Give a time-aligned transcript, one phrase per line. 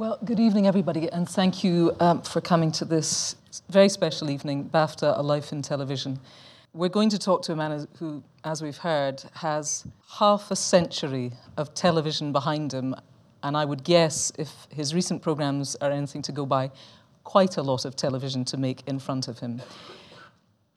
[0.00, 3.36] Well, good evening, everybody, and thank you um, for coming to this
[3.68, 6.18] very special evening, BAFTA A Life in Television.
[6.72, 11.32] We're going to talk to a man who, as we've heard, has half a century
[11.58, 12.94] of television behind him,
[13.42, 16.70] and I would guess, if his recent programs are anything to go by,
[17.22, 19.60] quite a lot of television to make in front of him.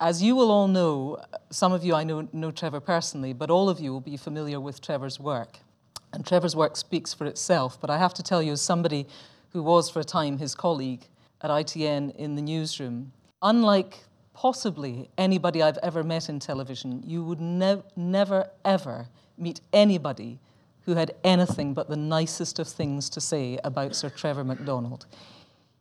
[0.01, 3.69] As you will all know, some of you I know, know Trevor personally, but all
[3.69, 5.59] of you will be familiar with Trevor's work.
[6.13, 9.07] And Trevor's work speaks for itself, but I have to tell you, as somebody
[9.49, 11.07] who was for a time his colleague
[11.41, 13.97] at ITN in the newsroom, unlike
[14.33, 19.07] possibly anybody I've ever met in television, you would ne- never, ever
[19.37, 20.39] meet anybody
[20.85, 25.07] who had anything but the nicest of things to say about Sir Trevor McDonald.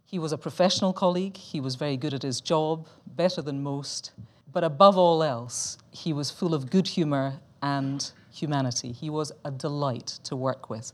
[0.04, 4.12] He was a professional colleague, he was very good at his job, better than most,
[4.52, 8.92] but above all else, he was full of good humour and humanity.
[8.92, 10.92] He was a delight to work with.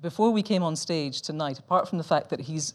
[0.00, 2.74] Before we came on stage tonight, apart from the fact that he's,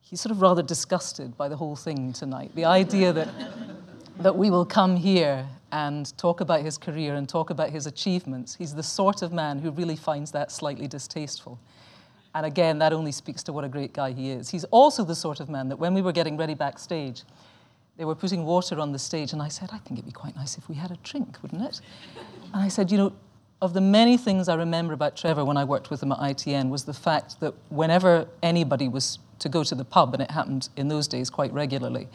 [0.00, 3.28] he's sort of rather disgusted by the whole thing tonight, the idea that,
[4.18, 8.54] that we will come here and talk about his career and talk about his achievements,
[8.54, 11.58] he's the sort of man who really finds that slightly distasteful.
[12.34, 14.48] And again, that only speaks to what a great guy he is.
[14.48, 17.24] He's also the sort of man that when we were getting ready backstage,
[17.98, 20.36] they were putting water on the stage, and I said, I think it'd be quite
[20.36, 21.80] nice if we had a drink, wouldn't it?
[22.54, 23.12] And I said, you know,
[23.60, 26.70] of the many things I remember about Trevor when I worked with him at ITN
[26.70, 30.68] was the fact that whenever anybody was to go to the pub, and it happened
[30.76, 32.06] in those days quite regularly,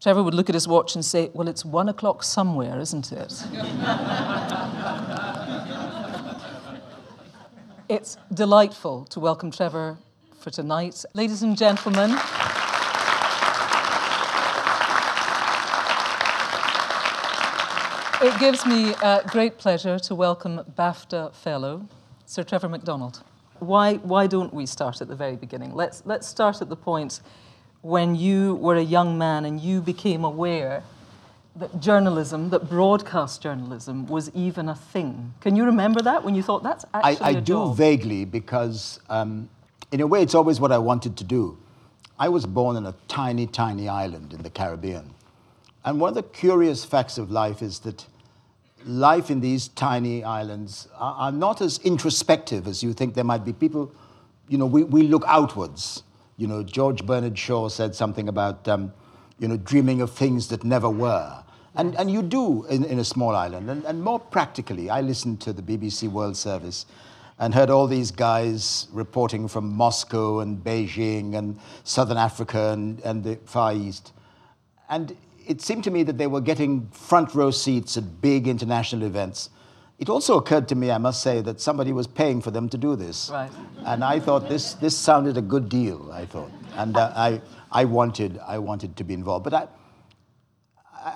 [0.00, 3.44] Trevor would look at his watch and say, Well, it's one o'clock somewhere, isn't it?
[7.88, 9.98] it's delightful to welcome Trevor
[10.40, 11.04] for tonight.
[11.14, 12.18] Ladies and gentlemen,
[18.20, 21.86] It gives me uh, great pleasure to welcome BAFTA Fellow,
[22.26, 23.22] Sir Trevor McDonald.
[23.60, 25.72] Why, why don't we start at the very beginning?
[25.72, 27.20] Let's, let's start at the point
[27.80, 30.82] when you were a young man and you became aware
[31.54, 35.32] that journalism, that broadcast journalism, was even a thing.
[35.40, 37.76] Can you remember that when you thought that's actually I, I a do job?
[37.76, 39.48] vaguely because, um,
[39.92, 41.56] in a way, it's always what I wanted to do.
[42.18, 45.14] I was born in a tiny, tiny island in the Caribbean.
[45.88, 48.04] And one of the curious facts of life is that
[48.84, 53.42] life in these tiny islands are, are not as introspective as you think there might
[53.42, 53.54] be.
[53.54, 53.90] People,
[54.48, 56.02] you know, we, we look outwards.
[56.36, 58.92] You know, George Bernard Shaw said something about, um,
[59.38, 61.42] you know, dreaming of things that never were.
[61.74, 63.70] And, and you do in, in a small island.
[63.70, 66.84] And, and more practically, I listened to the BBC World Service
[67.38, 73.24] and heard all these guys reporting from Moscow and Beijing and Southern Africa and, and
[73.24, 74.12] the Far East.
[74.90, 75.16] And
[75.48, 79.48] it seemed to me that they were getting front row seats at big international events.
[79.98, 82.78] It also occurred to me, I must say, that somebody was paying for them to
[82.78, 83.30] do this.
[83.32, 83.50] Right.
[83.84, 86.52] And I thought this, this sounded a good deal, I thought.
[86.74, 87.40] And uh, I,
[87.72, 89.42] I, wanted, I wanted to be involved.
[89.42, 89.68] But I,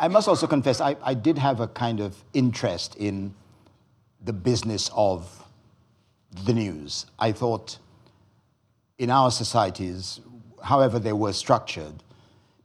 [0.01, 3.35] I must also confess, I, I did have a kind of interest in
[4.25, 5.45] the business of
[6.45, 7.07] the news.
[7.19, 7.79] I thought
[8.99, 10.21] in our societies,
[10.65, 12.03] however they were structured,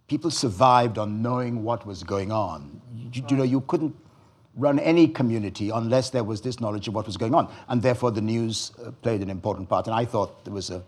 [0.08, 2.82] people survived on knowing what was going on.
[2.96, 3.96] You, you, know, you couldn't
[4.56, 8.12] run any community unless there was this knowledge of what was going on, and therefore
[8.12, 9.88] the news uh, played an important part.
[9.88, 10.84] And I thought there was a,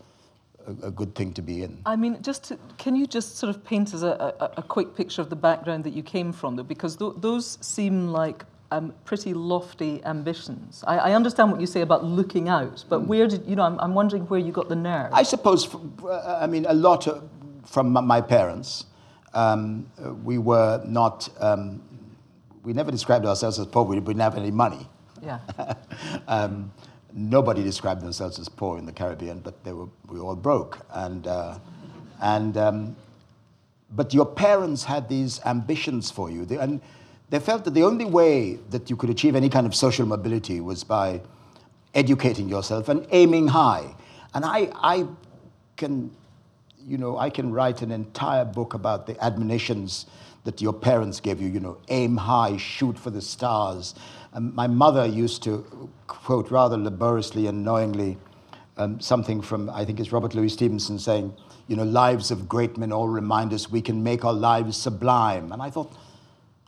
[0.84, 1.80] a, good thing to be in.
[1.86, 4.96] I mean, just to, can you just sort of paint us a, a, a, quick
[4.96, 8.94] picture of the background that you came from, though, because th- those seem like um,
[9.06, 10.84] pretty lofty ambitions.
[10.88, 13.64] I, I, understand what you say about looking out, but where did you know?
[13.64, 15.12] I'm, I'm wondering where you got the nerve.
[15.14, 15.68] I suppose,
[16.04, 17.08] uh, I mean, a lot
[17.66, 18.86] from my parents
[20.24, 21.82] we were not, um,
[22.64, 24.88] we never described ourselves as poor, we didn't have any money.
[25.22, 25.40] Yeah.
[26.28, 26.72] um,
[27.14, 30.86] nobody described themselves as poor in the Caribbean, but they were, we were all broke.
[30.92, 31.60] And, uh,
[32.22, 32.96] and, um,
[33.92, 36.46] but your parents had these ambitions for you.
[36.46, 36.82] They, and
[37.30, 40.62] they felt that the only way that you could achieve any kind of social mobility
[40.62, 41.22] was by
[41.94, 43.96] educating yourself and aiming high.
[44.34, 45.08] And I, I
[45.76, 46.12] can
[46.86, 50.06] you know, I can write an entire book about the admonitions
[50.44, 53.96] that your parents gave you, you know, aim high, shoot for the stars.
[54.34, 58.18] Um, my mother used to quote rather laboriously and knowingly
[58.78, 61.34] um, something from, I think it's Robert Louis Stevenson saying,
[61.68, 65.52] you know, lives of great men all remind us we can make our lives sublime.
[65.52, 65.94] And I thought,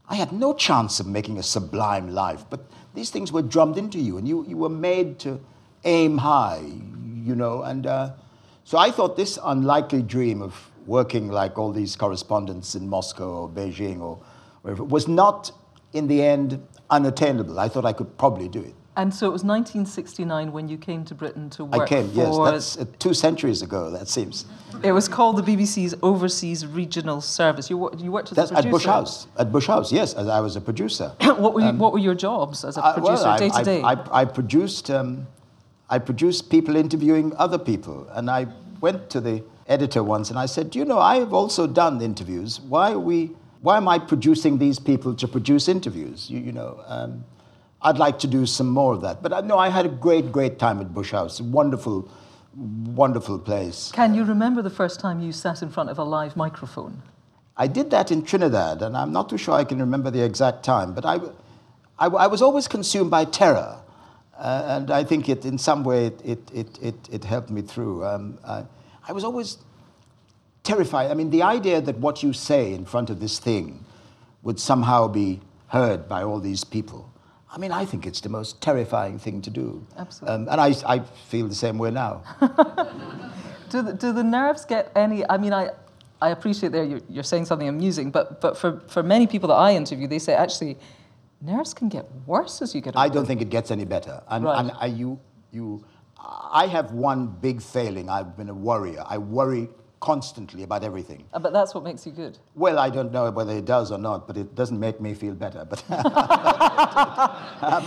[0.10, 3.98] I had no chance of making a sublime life, but these things were drummed into
[3.98, 5.40] you, and you, you were made to
[5.86, 6.62] aim high,
[7.24, 8.12] you know, and uh,
[8.64, 13.50] so I thought this unlikely dream of working like all these correspondents in Moscow or
[13.50, 14.20] Beijing or
[14.62, 15.52] wherever was not,
[15.94, 17.60] in the end, unattainable.
[17.60, 18.76] I thought I could probably do it.
[18.98, 22.38] And so it was 1969 when you came to Britain to work I came, yes.
[22.38, 24.46] That's uh, two centuries ago, that seems.
[24.84, 27.70] It was called the BBC's Overseas Regional Service.
[27.70, 28.70] You, you worked as That's a at.
[28.70, 29.28] Bush House.
[29.38, 31.16] At Bush House, yes, as I was a producer.
[31.22, 33.82] what, were you, what were your jobs as a Uh, producer, I, day to day?
[33.82, 35.26] I, I produced, um,
[35.92, 38.48] I produced people interviewing other people, and I
[38.80, 42.02] went to the editor once and I said, "Do you know, I have also done
[42.02, 42.60] interviews.
[42.62, 43.36] Why are we?
[43.62, 46.30] Why am I producing these people to produce interviews?
[46.30, 47.26] You, you know." Um,
[47.84, 49.22] I'd like to do some more of that.
[49.22, 51.42] But I no, I had a great, great time at Bush House.
[51.42, 52.10] Wonderful,
[52.56, 53.92] wonderful place.
[53.92, 57.02] Can you remember the first time you sat in front of a live microphone?
[57.58, 60.64] I did that in Trinidad, and I'm not too sure I can remember the exact
[60.64, 61.20] time, but I,
[62.00, 63.81] I, I was always consumed by terror.
[64.42, 67.62] Uh, and I think it, in some way, it, it, it, it, it helped me
[67.62, 68.04] through.
[68.04, 68.64] Um, I,
[69.08, 69.60] I was always
[70.64, 71.12] terrified.
[71.12, 73.86] I mean, the idea that what you say in front of this thing
[74.42, 77.14] would somehow be heard by all these people.
[77.54, 79.86] I mean, I think it's the most terrifying thing to do.
[79.96, 80.34] Absolutely.
[80.34, 81.00] Um, and I, I
[81.30, 82.24] feel the same way now.
[83.70, 85.24] Do the, do the nerves get any?
[85.30, 85.70] I mean, I,
[86.22, 89.56] I appreciate there you're, you're saying something amusing, but, but for, for many people that
[89.56, 90.78] I interview, they say actually,
[91.42, 93.06] nerves can get worse as you get older.
[93.06, 94.22] I don't think it gets any better.
[94.30, 94.60] And, Right.
[94.60, 95.20] and I, you,
[95.52, 95.84] you,
[96.20, 98.10] I have one big failing.
[98.10, 99.04] I've been a worrier.
[99.08, 101.24] I worry constantly about everything.
[101.34, 102.38] Uh, But that's what makes you good.
[102.56, 105.34] Well, I don't know whether it does or not, but it doesn't make me feel
[105.34, 105.66] better.
[105.66, 106.02] But um,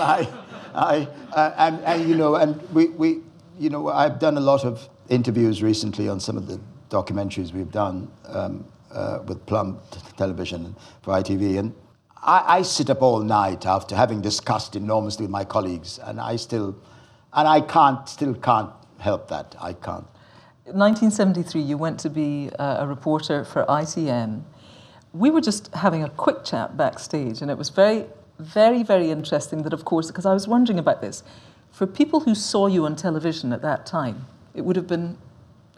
[0.01, 0.29] I,
[0.75, 3.21] I, uh, and, and you know, and we, we,
[3.59, 6.61] you know, I've done a lot of interviews recently on some of the
[6.91, 11.75] documentaries we've done um, uh, with Plum t- Television for ITV, and
[12.25, 16.37] I, I sit up all night after having discussed enormously with my colleagues, and I
[16.37, 16.75] still,
[17.35, 19.55] and I can't, still can't help that.
[19.61, 20.07] I can't.
[20.65, 24.43] 1973, you went to be uh, a reporter for ITN.
[25.13, 28.07] We were just having a quick chat backstage, and it was very,
[28.39, 31.23] very, very interesting that, of course, because I was wondering about this.
[31.71, 35.19] For people who saw you on television at that time, it would have been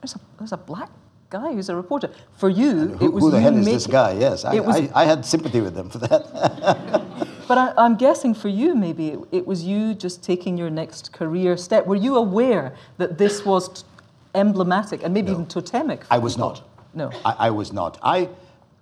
[0.01, 0.91] there's a, there's a black
[1.31, 2.11] guy who's a reporter.
[2.37, 4.13] For you, Who, it was who the hell is this guy?
[4.13, 7.03] Yes, I, was- I, I had sympathy with them for that.
[7.49, 11.13] But I, I'm guessing for you, maybe it, it was you just taking your next
[11.13, 11.87] career step.
[11.87, 13.89] Were you aware that this was t-
[14.35, 16.03] emblematic and maybe even totemic?
[16.03, 16.49] for I was people?
[16.49, 16.63] not.
[16.93, 17.11] No.
[17.25, 17.99] I, I was not.
[18.03, 18.29] I,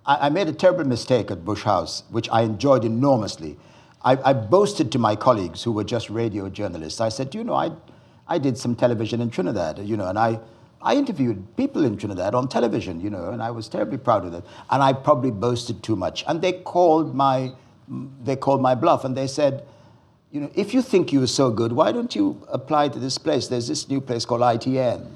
[0.07, 3.55] I I made a terrible mistake at Bush House, which I enjoyed enormously.
[4.03, 6.99] I, I boasted to my colleagues who were just radio journalists.
[6.99, 7.69] I said, you know, I,
[8.27, 10.39] I did some television in Trinidad, you know, and I,
[10.85, 14.31] I interviewed people in Trinidad on television, you know, and I was terribly proud of
[14.33, 14.43] that.
[14.69, 16.23] And I probably boasted too much.
[16.27, 17.53] And they called my,
[18.23, 19.65] they called my bluff, and they said,
[20.31, 23.17] you know, if you think you are so good, why don't you apply to this
[23.17, 23.47] place?
[23.47, 25.09] There's this new place called ITN.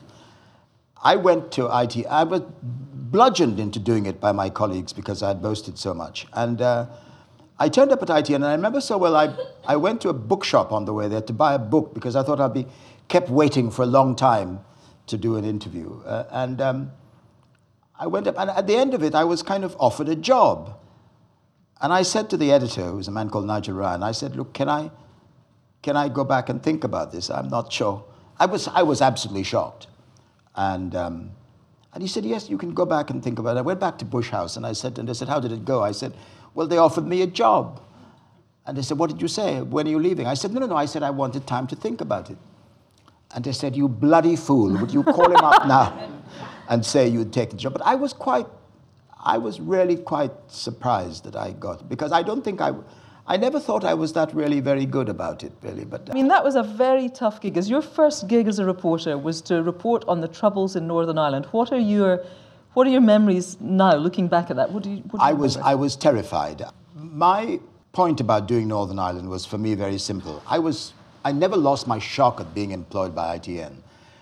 [1.03, 2.03] I went to IT.
[2.07, 6.25] I was bludgeoned into doing it by my colleagues because I had boasted so much.
[6.33, 6.87] And uh,
[7.59, 9.35] I turned up at ITN, and I remember so well, I,
[9.67, 12.23] I went to a bookshop on the way there to buy a book because I
[12.23, 12.65] thought I'd be
[13.07, 14.61] kept waiting for a long time
[15.09, 16.01] to do an interview.
[16.03, 16.91] Uh, and um,
[17.99, 20.15] I went up, and at the end of it, I was kind of offered a
[20.15, 20.77] job.
[21.81, 24.35] And I said to the editor, who was a man called Nigel Ryan, I said,
[24.35, 24.91] Look, can I,
[25.81, 27.29] can I go back and think about this?
[27.29, 28.03] I'm not sure.
[28.37, 29.87] I was, I was absolutely shocked.
[30.55, 31.31] And, um,
[31.93, 33.59] and he said, Yes, you can go back and think about it.
[33.59, 35.65] I went back to Bush House and I said, and they said, How did it
[35.65, 35.81] go?
[35.83, 36.13] I said,
[36.53, 37.81] Well, they offered me a job.
[38.65, 39.61] And they said, What did you say?
[39.61, 40.27] When are you leaving?
[40.27, 40.75] I said, No, no, no.
[40.75, 42.37] I said, I wanted time to think about it.
[43.35, 44.75] And they said, You bloody fool.
[44.77, 46.11] Would you call him up now
[46.69, 47.73] and say you'd taken the job?
[47.73, 48.47] But I was quite,
[49.23, 52.73] I was really quite surprised that I got because I don't think I,
[53.27, 55.85] I never thought I was that really very good about it, really.
[55.85, 57.57] But I mean, that was a very tough gig.
[57.57, 61.19] As your first gig as a reporter was to report on the troubles in Northern
[61.19, 61.45] Ireland.
[61.51, 62.25] What are your,
[62.73, 64.71] what are your memories now, looking back at that?
[64.71, 64.97] What do you?
[65.11, 65.69] What do I you was, remember?
[65.69, 66.63] I was terrified.
[66.95, 67.59] My
[67.91, 70.41] point about doing Northern Ireland was for me very simple.
[70.47, 70.93] I, was,
[71.29, 73.75] I never lost my shock at being employed by ITN.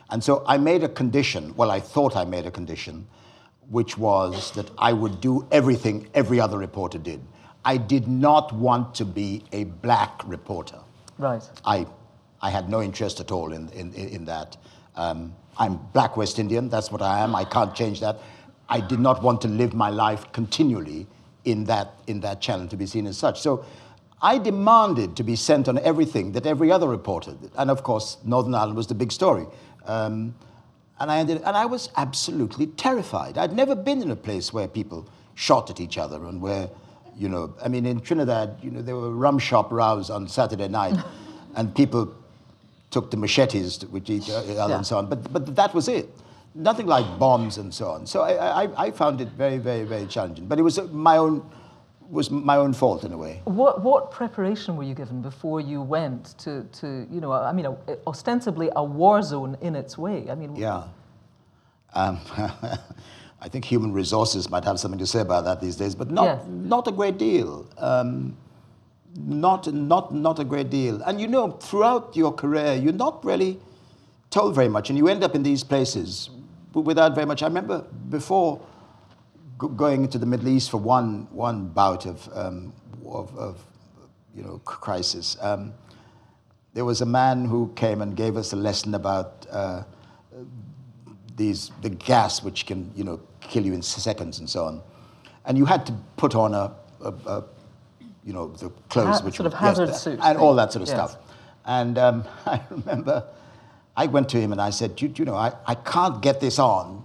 [0.10, 3.08] And so I made a condition, well, I thought I made a condition,
[3.70, 7.22] which was that I would do everything every other reporter did.
[7.64, 10.80] I did not want to be a black reporter.
[11.18, 11.50] right.
[11.64, 11.88] I,
[12.42, 14.58] I had no interest at all in, in, in that.
[14.98, 18.20] Um, I'm black West Indian, that's what I am, I can't change that.
[18.68, 21.08] I did not want to live my life continually
[21.46, 23.40] in that, in that channel to be seen as such.
[23.40, 23.64] So
[24.22, 27.34] I demanded to be sent on everything that every other reporter.
[27.58, 29.46] And of course, Northern Ireland was the big story.
[29.86, 30.34] Um,
[31.00, 33.38] and, I ended, and I was absolutely terrified.
[33.38, 36.68] I'd never been in a place where people shot at each other and where,
[37.16, 40.68] you know, I mean, in Trinidad, you know, there were rum shop rows on Saturday
[40.68, 40.96] night,
[41.56, 42.12] and people
[42.90, 44.76] took the machetes to which each other Yeah.
[44.78, 45.08] and so on.
[45.08, 46.10] But, but that was it.
[46.56, 48.08] Nothing like bombs and so on.
[48.08, 50.48] So I, I, I found it very, very, very challenging.
[50.48, 51.48] But it was my own
[52.10, 53.42] was my own fault in a way.
[53.46, 57.66] What, what preparation were you given before you went to, to you know, I mean,
[57.66, 60.30] a, ostensibly a war zone in its way?
[60.30, 60.84] I mean, yeah.
[61.94, 62.20] Um,
[63.42, 66.24] I think human resources might have something to say about that these days, but not,
[66.26, 66.46] Yes.
[66.48, 67.68] not a great deal.
[67.78, 68.36] Um,
[69.16, 71.02] not, not, not a great deal.
[71.04, 73.60] And you know, throughout your career, you're not really
[74.30, 76.30] told very much, and you end up in these places
[76.74, 77.42] without very much.
[77.42, 78.62] I remember before
[79.58, 82.74] going into the Middle East for one, one bout of, um,
[83.06, 83.66] of, of
[84.36, 85.74] you know, c- crisis, um,
[86.74, 89.84] there was a man who came and gave us a lesson about uh,
[91.36, 94.82] these, the gas which can you know, kill you in seconds and so on.
[95.46, 96.72] And you had to put on a,
[97.02, 97.44] a, a
[98.24, 100.84] you know, the clothes Ha- which sort of hazard the- suit and all that sort
[100.84, 101.12] of Yes.
[101.12, 101.18] stuff.
[101.66, 103.24] And um, I remember
[103.96, 106.60] I went to him and I said, you, you know, I, I can't get this
[106.60, 107.04] on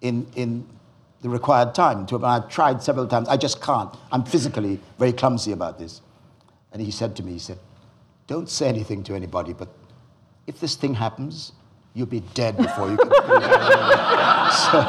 [0.00, 0.66] in, in
[1.26, 2.06] the required time.
[2.06, 3.28] To, I've tried several times.
[3.28, 3.92] I just can't.
[4.12, 6.00] I'm physically very clumsy about this.
[6.72, 7.58] And he said to me, he said,
[8.28, 9.68] don't say anything to anybody, but
[10.46, 11.52] if this thing happens,
[11.94, 13.10] you'll be dead before you can.
[14.70, 14.82] so,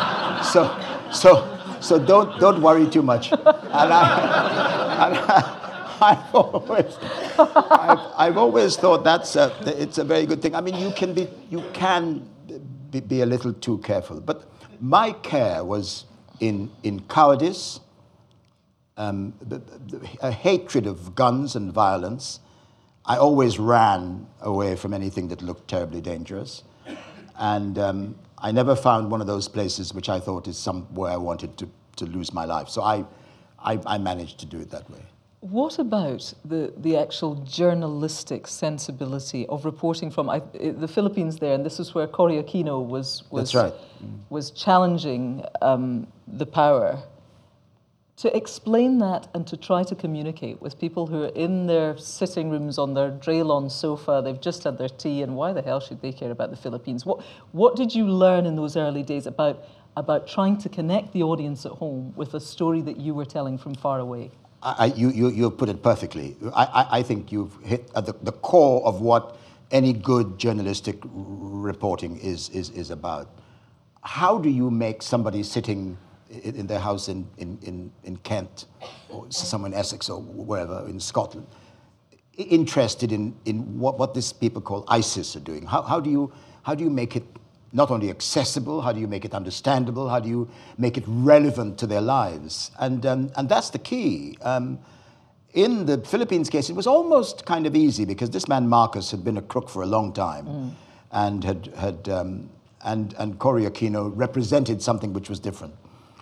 [0.44, 3.32] so, so, so don't, don't worry too much.
[3.32, 5.54] And I, and I,
[6.02, 6.98] I've always,
[7.40, 10.54] I've, I've always thought that's a, it's a very good thing.
[10.54, 12.30] I mean, you can be, you can
[12.92, 14.44] be, be a little too careful, but
[14.80, 16.06] my care was
[16.40, 17.80] in, in cowardice,
[18.98, 19.34] um,
[20.22, 22.40] a hatred of guns and violence.
[23.06, 26.64] I always ran away from anything that looked terribly dangerous.
[27.38, 31.18] And um, I never found one of those places which I thought is somewhere I
[31.18, 32.70] wanted to, to lose my life.
[32.70, 33.06] So I,
[33.60, 35.02] I, I managed to do it that way.
[35.42, 41.54] What about the, the actual journalistic sensibility of reporting from I, the Philippines there?
[41.54, 43.74] And this is where Cory Aquino was, was, right.
[44.30, 47.04] was challenging um, the power.
[48.18, 52.50] To explain that and to try to communicate with people who are in their sitting
[52.50, 56.02] rooms on their Dralon sofa, they've just had their tea, and why the hell should
[56.02, 57.06] they care about the Philippines?
[57.06, 59.66] What, what did you learn in those early days about,
[59.96, 63.60] about trying to connect the audience at home with a story that you were telling
[63.60, 64.32] from far away?
[64.78, 66.36] I, you, you, you put it perfectly.
[66.54, 69.38] I, I, I think you've hit at the, the core of what
[69.72, 73.30] any good journalistic reporting is, is, is about.
[74.02, 75.98] How do you make somebody sitting
[76.30, 78.66] in, in their house in, in, in, in Kent
[79.10, 81.48] or somewhere in Essex or wherever in Scotland
[82.38, 85.66] interested in, in what, what these people call ISIS are doing?
[85.66, 86.32] How, how, do you,
[86.64, 87.24] how do you make it
[87.78, 91.78] not only accessible, how do you make it understandable, how do you make it relevant
[91.78, 92.72] to their lives?
[92.80, 94.38] And, um, and that's the key.
[94.42, 94.80] Um,
[95.54, 99.24] in the Philippines case, it was almost kind of easy because this man Marcos had
[99.24, 100.76] been a crook for a long time,
[101.12, 102.50] and had had um,
[102.84, 105.74] and and Cory Aquino represented something which was different,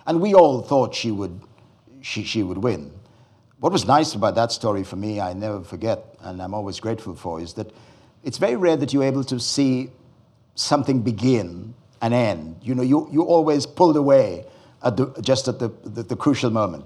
[0.06, 1.38] and we all thought she would
[2.00, 2.90] she she would win.
[3.60, 7.14] What was nice about that story for me, I never forget, and I'm always grateful
[7.14, 7.72] for, is that
[8.22, 9.90] it's very rare that you're able to see
[10.56, 12.56] something begin and end.
[12.62, 14.44] You know, you, you always pulled away
[14.82, 16.84] at the, just at the, the, the crucial moment.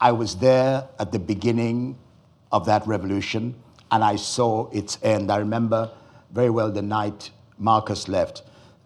[0.00, 1.98] I was there at the beginning
[2.50, 3.54] of that revolution
[3.90, 5.30] and I saw its end.
[5.30, 5.90] I remember
[6.32, 8.42] very well the night Marcos left.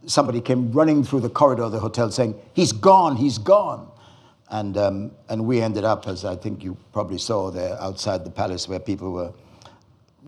[0.06, 3.90] Somebody came running through the corridor of the hotel saying, He's gone, he's gone.
[4.50, 8.30] And, um, and we ended up, as I think you probably saw there outside the
[8.30, 9.32] palace, where people were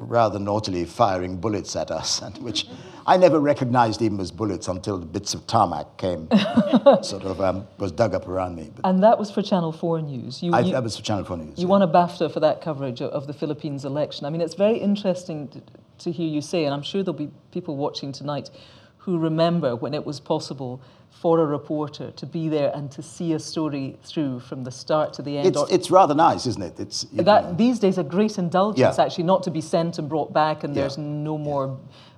[0.00, 2.66] rather naughtily firing bullets at us, and which
[3.06, 6.28] I never recognized even as bullets until the bits of tarmac came,
[7.02, 8.70] sort of um, was dug up around me.
[8.74, 10.42] But And that was for Channel 4 News.
[10.42, 11.58] You, I, you, that was for Channel 4 News.
[11.58, 14.26] you won a BAFTA for that coverage of, of the Philippines election.
[14.26, 15.62] I mean, it's very interesting to,
[15.98, 18.50] to hear you say, and I'm sure there'll be people watching tonight
[18.98, 23.32] who remember when it was possible for a reporter to be there and to see
[23.34, 25.46] a story through from the start to the end.
[25.48, 26.80] It's, or- it's rather nice, isn't it?
[26.80, 29.04] It's, that know, these days a great indulgence Yeah.
[29.04, 30.82] actually not to be sent and brought back and Yeah.
[30.82, 31.76] there's no more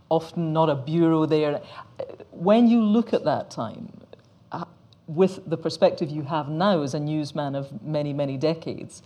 [0.08, 1.62] often not a bureau there
[2.30, 3.88] when you look at that time
[4.52, 4.64] uh,
[5.06, 9.02] with the perspective you have now as a newsman of many many decades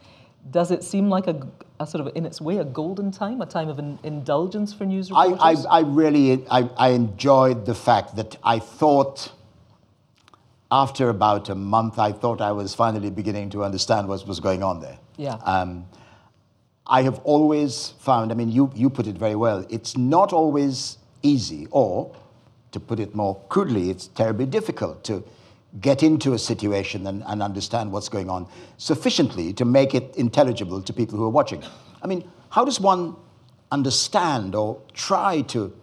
[0.50, 1.37] does it seem like a,
[1.78, 4.85] a sort of in its way a golden time a time of in, indulgence for
[4.85, 9.33] news I, I, I really I, I enjoyed the fact that I thought
[10.70, 14.62] after about a month I thought I was finally beginning to understand what was going
[14.62, 14.99] on there.
[15.16, 15.35] Yeah.
[15.44, 15.87] Um,
[16.87, 20.99] I have always found, I mean, you, you put it very well, it's not always
[21.23, 22.14] easy, or
[22.70, 25.25] to put it more crudely, it's terribly difficult to
[25.80, 28.46] get into a situation and, and understand what's going on
[28.78, 31.62] sufficiently to make it intelligible to people who are watching.
[32.02, 33.16] I mean, how does one
[33.73, 35.75] understand or try to,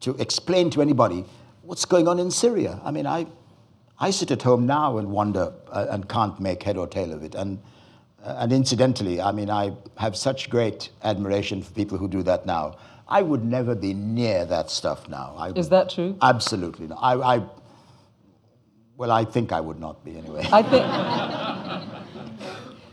[0.00, 1.24] to explain to anybody
[1.62, 2.80] what's going on in Syria?
[2.82, 3.26] I mean, I,
[3.98, 7.22] I sit at home now and wonder uh, and can't make head or tail of
[7.22, 7.34] it.
[7.34, 7.58] And
[8.24, 12.46] Uh, and incidentally, I mean, I have such great admiration for people who do that
[12.46, 12.72] now.
[13.18, 15.34] I would never be near that stuff now.
[15.36, 16.16] I Is would- that true?
[16.22, 16.98] Absolutely not.
[17.02, 17.42] I, I,
[18.96, 20.48] well, I think I would not be anyway.
[20.52, 20.84] I think.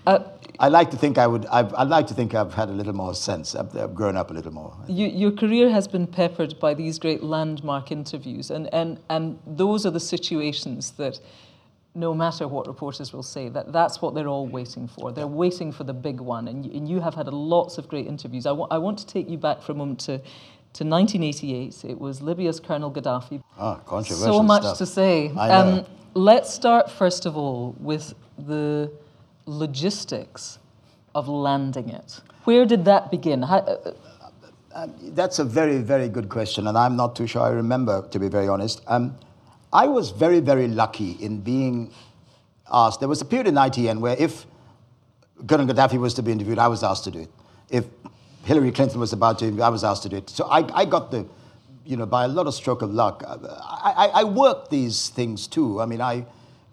[0.08, 0.18] Uh,
[0.62, 1.46] I like to think I would.
[1.48, 3.56] I've, I like to think I've had a little more sense.
[3.56, 4.72] I've, I've grown up a little more.
[4.88, 9.88] You, your career has been peppered by these great landmark interviews, and, and, and those
[9.88, 11.20] are the situations that,
[11.96, 15.12] no matter what reporters will say, that that's what they're all waiting for.
[15.12, 18.06] They're waiting for the big one, and you, and you have had lots of great
[18.06, 18.46] interviews.
[18.46, 21.86] I wa- I want to take you back for a moment to, to 1988.
[21.90, 23.42] It was Libya's Colonel Gaddafi.
[23.58, 24.78] Ah, controversial So much stuff.
[24.78, 25.30] to say.
[25.30, 25.86] Um, I know.
[26.14, 28.92] let's start first of all with the
[29.52, 30.60] logistics
[31.14, 32.22] of landing it.
[32.46, 33.44] Where did that begin?
[33.44, 33.58] How,
[34.74, 38.20] uh, That's a very, very good question, and I'm not too sure I remember, to
[38.20, 38.82] be very honest.
[38.88, 39.16] Um,
[39.74, 41.92] I was very, very lucky in being
[42.72, 43.00] asked.
[43.00, 44.46] There was a period in ITN where if
[45.48, 47.30] Colonel Gaddafi was to be interviewed, I was asked to do it.
[47.70, 47.86] If
[48.44, 50.30] Hillary Clinton was about to, I was asked to do it.
[50.30, 51.28] So I, I got the,
[51.86, 53.24] you know, by a lot of stroke of luck.
[53.28, 55.82] I, I, I worked these things too.
[55.82, 56.26] I mean, I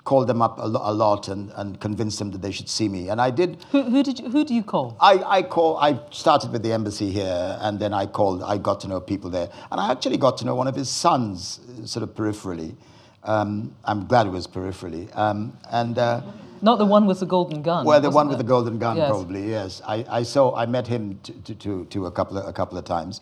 [0.09, 3.11] called them up a, a lot and, and convinced them that they should see me,
[3.11, 3.63] and I did.
[3.73, 4.97] who, who, did you, who do you call?
[4.99, 5.77] I, I call.
[5.77, 8.43] I started with the embassy here, and then I called.
[8.43, 10.89] I got to know people there, and I actually got to know one of his
[10.89, 12.75] sons, uh, sort of peripherally.
[13.23, 16.23] Um, I'm glad it was peripherally, um, and uh,
[16.63, 17.85] Not the one with the golden gun.
[17.85, 18.45] well, the one with it?
[18.45, 19.11] the golden gun, Yes.
[19.11, 19.43] probably.
[19.51, 20.55] Yes, I, I saw.
[20.57, 23.21] I met him to, to, to, to a couple of, a couple of times,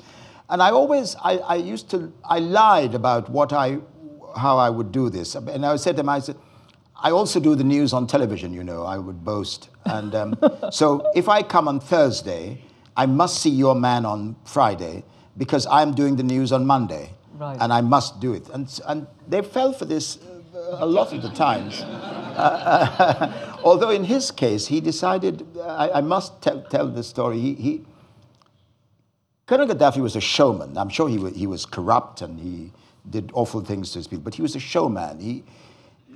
[0.51, 3.79] and I always I, I used to I lied about what I
[4.37, 6.37] how I would do this, and I said to him, I said.
[7.03, 9.69] I also do the news on television, you know, I would boast.
[9.85, 10.39] And um,
[10.71, 12.63] so if I come on Thursday,
[12.97, 15.05] I must see your man on Friday
[15.37, 17.11] because I'm doing the news on Monday.
[17.35, 17.59] Right.
[17.61, 18.49] And I must do it.
[18.49, 20.19] And, and they fell for this
[20.55, 21.85] uh, a lot of the times.
[22.37, 27.41] Uh, although in his case, he decided, I, I must tell, tell the story.
[27.41, 27.87] He, he,
[29.47, 30.77] Colonel Gaddafi was a showman.
[30.77, 32.73] I'm sure he was, he was corrupt and he
[33.09, 35.19] did awful things to his people, but he was a showman.
[35.19, 35.45] He,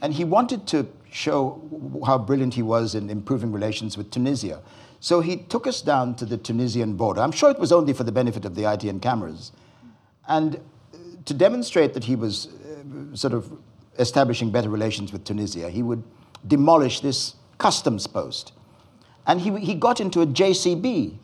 [0.02, 1.60] and he wanted to show
[2.06, 4.60] how brilliant he was in improving relations with Tunisia.
[5.00, 7.20] So he took us down to the Tunisian border.
[7.22, 9.52] I'm sure it was only for the benefit of the ITN cameras.
[10.28, 13.50] And uh, to demonstrate that he was uh, sort of
[13.98, 16.02] establishing better relations with Tunisia, he would
[16.46, 18.52] demolish this customs post.
[19.26, 21.16] And he, he got into a JCB.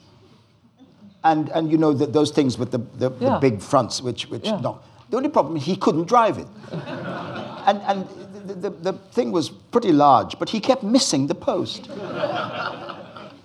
[1.24, 3.34] And, and you know, the, those things with the, the, Yeah.
[3.34, 4.60] the big fronts, which, which Yeah.
[4.60, 4.80] no.
[5.10, 6.48] The only problem, is he couldn't drive it.
[6.72, 11.88] and and the, the, thing was pretty large, but he kept missing the post.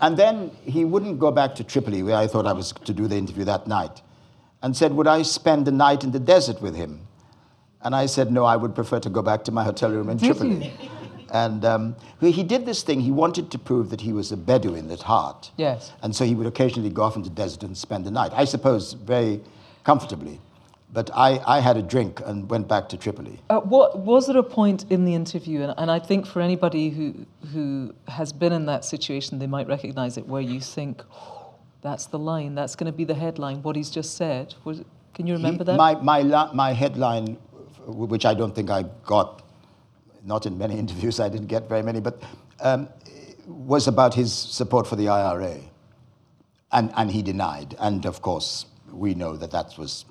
[0.01, 3.07] and then he wouldn't go back to Tripoli, where I thought I was to do
[3.07, 4.01] the interview that night,
[4.61, 7.07] and said, Would I spend the night in the desert with him?
[7.81, 10.17] And I said, No, I would prefer to go back to my hotel room in
[10.17, 10.65] Did Tripoli.
[10.65, 10.71] you?
[11.31, 12.99] And um, he he did this thing.
[12.99, 15.51] He wanted to prove that he was a Bedouin at heart.
[15.55, 15.93] Yes.
[16.03, 18.33] And so he would occasionally go off into the desert and spend the night.
[18.35, 19.39] I suppose very
[19.85, 20.41] comfortably.
[20.93, 23.39] But I, I had a drink and went back to Tripoli.
[23.49, 26.89] Uh, what was there a point in the interview, and, and I think for anybody
[26.89, 31.53] who who has been in that situation, they might recognise it, where you think, "Oh,
[31.81, 32.55] "That's the line.
[32.55, 34.53] That's going to be the headline." What he's just said.
[34.65, 35.77] Was, can you remember He- that?
[35.77, 37.37] My, my, la- my headline,
[37.85, 39.41] which I don't think I got,
[40.25, 42.21] not in many interviews, I didn't get very many, but
[42.59, 42.89] um,
[43.47, 45.57] was about his support for the IRA.
[46.73, 47.75] And, and he denied.
[47.79, 50.05] And of course, we know that that was,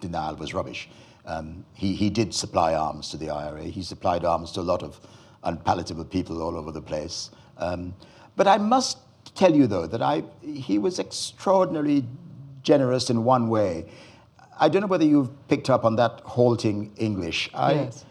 [0.00, 0.88] denial was rubbish.
[1.24, 3.64] Um, he, he did supply arms to the IRA.
[3.64, 5.00] He supplied arms to a lot of
[5.42, 7.30] unpalatable people all over the place.
[7.58, 7.94] Um,
[8.36, 8.98] but I must
[9.34, 12.04] tell you, though, that I, he was extraordinarily
[12.62, 13.86] generous in one way.
[14.58, 17.50] I don't know whether you've picked up on that halting English.
[17.54, 18.04] I, Yes.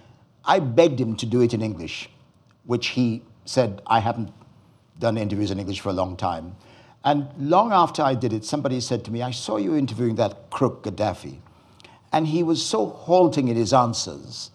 [0.45, 2.09] I begged him to do it in English,
[2.65, 4.31] which he said, I haven't
[4.99, 6.55] done interviews in English for a long time.
[7.05, 10.49] And long after I did it, somebody said to me, I saw you interviewing that
[10.49, 11.37] crook Gaddafi.
[12.11, 14.49] And he was so halting in his answers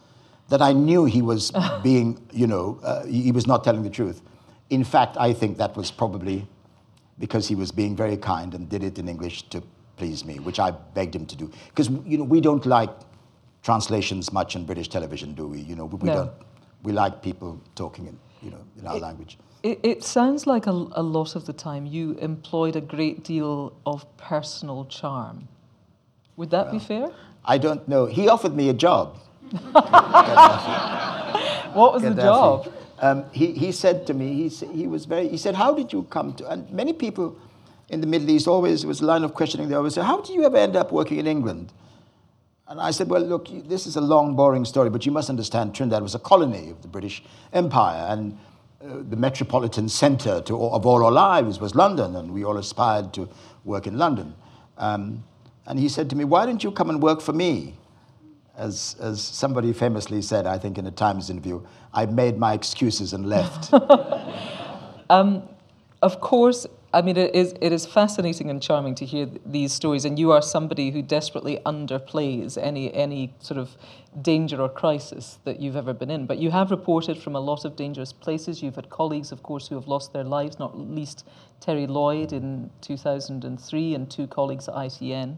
[0.49, 4.21] that I knew he was being, you know, uh, he was not telling the truth.
[4.69, 6.47] In fact, I think that was probably
[7.21, 9.63] because he was being very kind and did it in English to
[9.97, 11.53] please me, which I begged him to do.
[11.69, 12.91] Because, you know, we don't like
[13.63, 15.61] translations much in British television, do we?
[15.61, 16.15] You know, we, we No.
[16.15, 16.33] don't.
[16.83, 19.39] We like people talking in, you know, in our language.
[19.63, 23.73] It, it sounds like a, a lot of the time you employed a great deal
[23.85, 25.49] of personal charm.
[26.37, 27.11] Would that be fair?
[27.45, 28.07] I don't know.
[28.07, 29.19] He offered me a job.
[31.73, 32.73] What was the job?
[32.99, 36.03] Um, he, he said to me, he, he was very, he said, how did you
[36.05, 37.39] come to, and many people
[37.89, 40.21] in the Middle East always, it was a line of questioning, they always say, how
[40.21, 41.73] did you ever end up working in England?
[42.69, 45.75] And I said, well, look, this is a long, boring story, but you must understand
[45.75, 48.07] Trinidad was a colony of the British Empire.
[48.09, 48.39] And
[48.81, 53.29] the metropolitan center to, of all our lives was London, and we all aspired to
[53.65, 54.35] work in London.
[54.79, 55.23] Um,
[55.67, 57.75] and he said to me, Why don't you come and work for me?
[58.57, 63.13] As, as somebody famously said, I think in a Times interview, I made my excuses
[63.13, 63.73] and left.
[65.11, 65.43] um,
[66.03, 70.05] of course, I mean, it is, it is fascinating and charming to hear these stories,
[70.05, 73.77] and you are somebody who desperately underplays any, any sort of
[74.21, 76.27] danger or crisis that you've ever been in.
[76.27, 78.61] But you have reported from a lot of dangerous places.
[78.61, 81.25] You've had colleagues, of course, who have lost their lives, not least
[81.61, 85.37] Terry Lloyd in 2003 and two colleagues at ITN.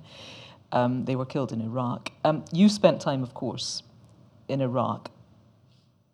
[0.72, 2.12] Um, they were killed in Iraq.
[2.24, 3.82] Um, you spent time, of course,
[4.48, 5.10] in Iraq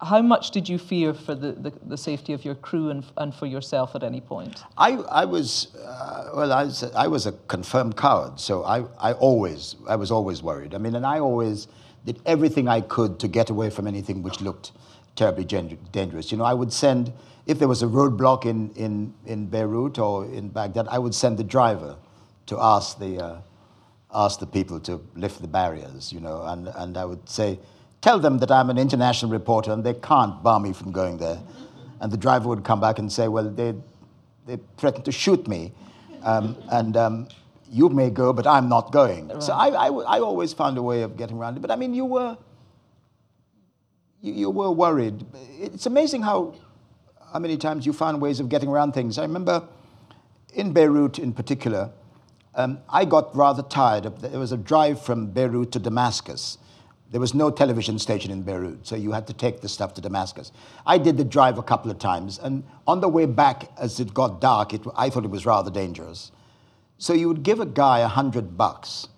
[0.00, 3.34] how much did you fear for the, the, the, safety of your crew and, and
[3.34, 4.62] for yourself at any point?
[4.76, 9.12] I, I was, uh, well, I was, I was a confirmed coward, so I, I
[9.14, 10.74] always, I was always worried.
[10.74, 11.66] I mean, and I always
[12.04, 14.70] did everything I could to get away from anything which looked
[15.16, 16.30] terribly dangerous.
[16.30, 17.12] You know, I would send,
[17.46, 21.38] if there was a roadblock in, in, in Beirut or in Baghdad, I would send
[21.38, 21.96] the driver
[22.46, 23.40] to ask the, uh,
[24.14, 27.58] ask the people to lift the barriers, you know, and, and I would say,
[28.00, 31.40] tell them that I'm an international reporter and they can't bar me from going there.
[32.00, 33.74] And the driver would come back and say, well, they,
[34.46, 35.72] they threatened to shoot me.
[36.22, 37.28] Um, and um,
[37.70, 39.28] you may go, but I'm not going.
[39.28, 39.42] Right.
[39.42, 41.61] So I, I, I, always found a way of getting around it.
[41.61, 42.37] But I mean, you were,
[44.20, 45.24] you, you were worried.
[45.58, 46.54] It's amazing how,
[47.32, 49.18] how many times you found ways of getting around things.
[49.18, 49.66] I remember
[50.54, 51.90] in Beirut in particular,
[52.54, 54.06] um, I got rather tired.
[54.06, 56.58] Of, there was a drive from Beirut to Damascus
[57.11, 60.01] there was no television station in Beirut, so you had to take the stuff to
[60.01, 60.53] Damascus.
[60.87, 64.12] I did the drive a couple of times, and on the way back, as it
[64.12, 66.33] got dark, it, I thought it was rather dangerous.
[66.99, 69.09] So you would give a guy a hundred bucks,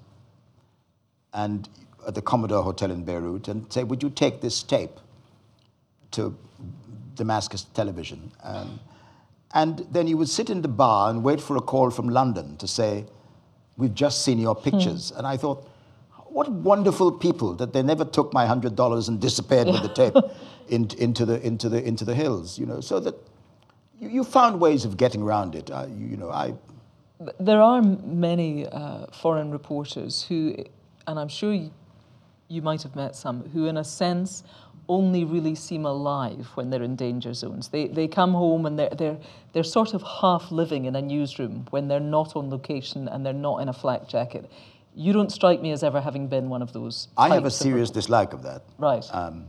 [1.32, 1.68] and
[2.06, 5.00] at the Commodore Hotel in Beirut, and say, "Would you take this tape
[6.12, 6.36] to
[7.16, 8.78] Damascus television?" Um,
[9.52, 12.56] and then you would sit in the bar and wait for a call from London
[12.58, 13.06] to say,
[13.76, 15.18] "We've just seen your pictures." Hmm.
[15.18, 15.66] And I thought
[16.30, 20.14] what wonderful people that they never took my hundred dollars and disappeared with the tape
[20.68, 22.58] in, into the into the into the hills.
[22.58, 23.14] You know, so that
[23.98, 25.70] you, you found ways of getting around it.
[25.70, 26.54] Uh, you, you, know, I.
[27.38, 30.56] There are many uh, foreign reporters who,
[31.06, 31.70] and I'm sure you,
[32.48, 34.42] you might have met some, who, in a sense,
[34.88, 37.68] only really seem alive when they're in danger zones.
[37.68, 39.18] They, they come home and they're, they're,
[39.52, 43.32] they're sort of half living in a newsroom when they're not on location and they're
[43.32, 44.50] not in a flak jacket
[45.00, 47.08] you don't strike me as ever having been one of those.
[47.16, 48.64] I have a serious dislike of that.
[48.76, 49.02] Right.
[49.12, 49.46] Um,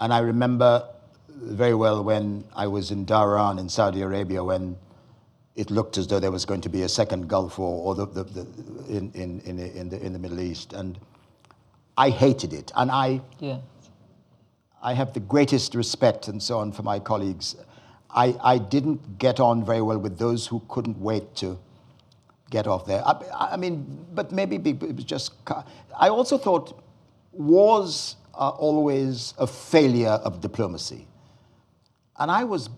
[0.00, 0.88] and I remember
[1.28, 4.78] very well when I was in Dhahran in Saudi Arabia when
[5.54, 8.06] it looked as though there was going to be a second Gulf War or the,
[8.06, 8.40] the, the,
[8.88, 10.72] in, in, in, in, the, in the Middle East.
[10.72, 10.98] And
[11.98, 12.72] I hated it.
[12.74, 13.58] And I, yeah.
[14.82, 17.54] I have the greatest respect and so on for my colleagues.
[18.08, 21.58] I, I didn't get on very well with those who couldn't wait to
[22.50, 23.02] get off there.
[23.06, 25.32] I, I mean, but maybe it was just.
[25.98, 26.82] I also thought
[27.32, 31.06] wars are always a failure of diplomacy.
[32.18, 32.68] And I was,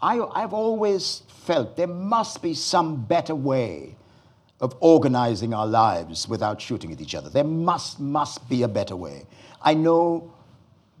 [0.00, 3.96] I, I've always felt there must be some better way
[4.60, 7.30] of organizing our lives without shooting at each other.
[7.30, 9.24] There must, must be a better way.
[9.62, 10.32] I know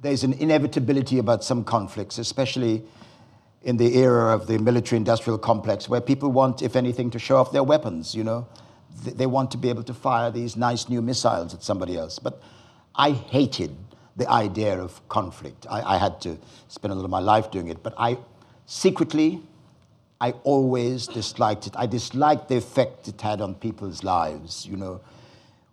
[0.00, 2.84] there's an inevitability about some conflicts, especially
[3.62, 7.36] in the era of the military industrial complex where people want, if anything, to show
[7.36, 8.46] off their weapons, you know.
[9.04, 12.18] They want to be able to fire these nice new missiles at somebody else.
[12.18, 12.42] But
[12.94, 13.76] I hated
[14.16, 15.66] the idea of conflict.
[15.70, 18.18] I, I had to spend a lot of my life doing it, but I
[18.66, 19.40] secretly,
[20.20, 21.74] I always disliked it.
[21.76, 25.00] I disliked the effect it had on people's lives, you know.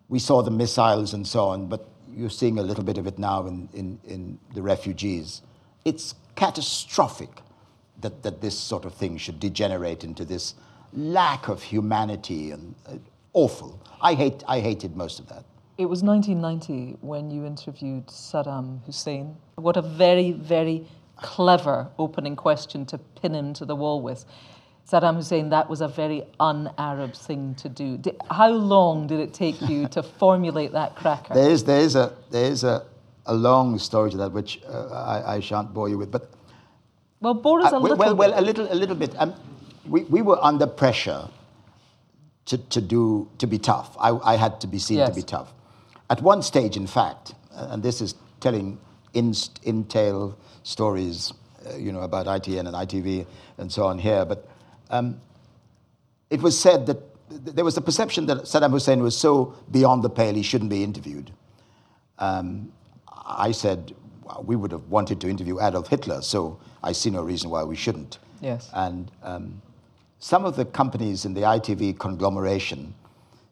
[0.08, 3.17] We saw the missiles and so on, but you're seeing a little bit of it
[3.17, 5.41] now in, in, in the refugees.
[5.84, 7.41] It's catastrophic
[8.06, 10.54] that, that this sort of thing should degenerate into this
[10.94, 12.98] lack of humanity and uh,
[13.34, 13.82] awful.
[14.00, 15.44] I, hate, I hated most of that.
[15.80, 19.36] It was 1990 when you interviewed Saddam Hussein.
[19.56, 20.88] What a very, very
[21.18, 24.24] clever opening question to pin him to the wall with.
[24.88, 27.98] Saddam Hussein, that was a very un Arab thing to do.
[27.98, 31.34] Did, how long did it take you to formulate that cracker?
[31.34, 32.86] There is, there is, a, there is a,
[33.26, 36.12] a long story to that, which uh, I, I shan't bore you with.
[36.12, 36.30] But
[37.21, 39.13] well, borders uh, a little well, well, a little, a little bit.
[39.17, 39.34] Um,
[39.88, 41.30] we, we were under pressure
[42.45, 43.95] to, to do to be tough.
[43.99, 45.10] I, I had to be seen yes.
[45.10, 45.54] to be tough.
[46.10, 48.78] At one stage, in fact, uh, and this is telling
[49.13, 51.34] in, intel stories,
[51.65, 53.25] uh, you know, about ITN and ITV
[53.58, 54.47] and so on here, but
[54.89, 55.19] um,
[56.30, 56.99] it was said that
[57.30, 60.84] there was a perception that Saddam Hussein was so beyond the pale he shouldn't be
[60.84, 61.32] interviewed.
[62.19, 62.71] Um,
[63.08, 63.95] I said,
[64.43, 67.76] we would have wanted to interview Adolf Hitler, so I see no reason why we
[67.76, 68.19] shouldn't.
[68.41, 68.69] Yes.
[68.71, 69.62] And um,
[70.19, 72.93] some of the companies in the ITV conglomeration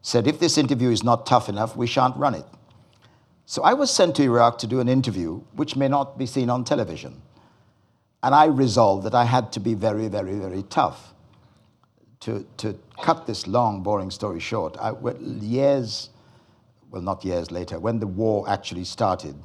[0.04, 2.46] said, if this interview is not tough enough, we shan't run it.
[3.48, 6.50] So I was sent to Iraq to do an interview which may not be seen
[6.52, 7.22] on television.
[8.22, 11.14] And I resolved that I had to be very, very, very tough.
[12.22, 14.94] To, to cut this long, boring story short, I,
[15.42, 16.10] years,
[16.90, 19.36] well, not years later, when the war actually started,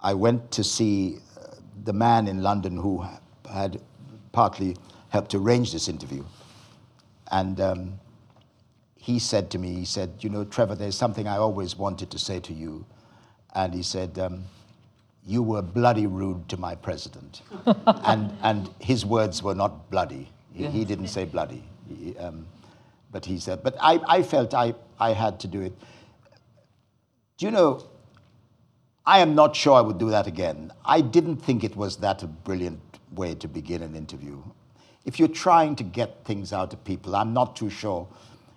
[0.00, 1.18] I went to see
[1.84, 3.04] the man in London who
[3.50, 3.80] had
[4.32, 4.76] partly
[5.08, 6.24] helped arrange this interview.
[7.30, 8.00] And um,
[8.96, 12.18] he said to me, he said, You know, Trevor, there's something I always wanted to
[12.18, 12.84] say to you.
[13.54, 14.44] And he said, um,
[15.24, 17.42] You were bloody rude to my president.
[17.86, 20.28] and, and his words were not bloody.
[20.52, 21.64] He, he didn't say bloody.
[21.88, 22.46] He, um,
[23.12, 25.72] but he said, But I, I felt I, I had to do it.
[27.38, 27.82] Do you know,
[29.06, 30.72] I am not sure I would do that again.
[30.84, 32.80] I didn't think it was that a brilliant
[33.12, 34.42] way to begin an interview.
[35.04, 38.06] If you're trying to get things out of people, I'm not too sure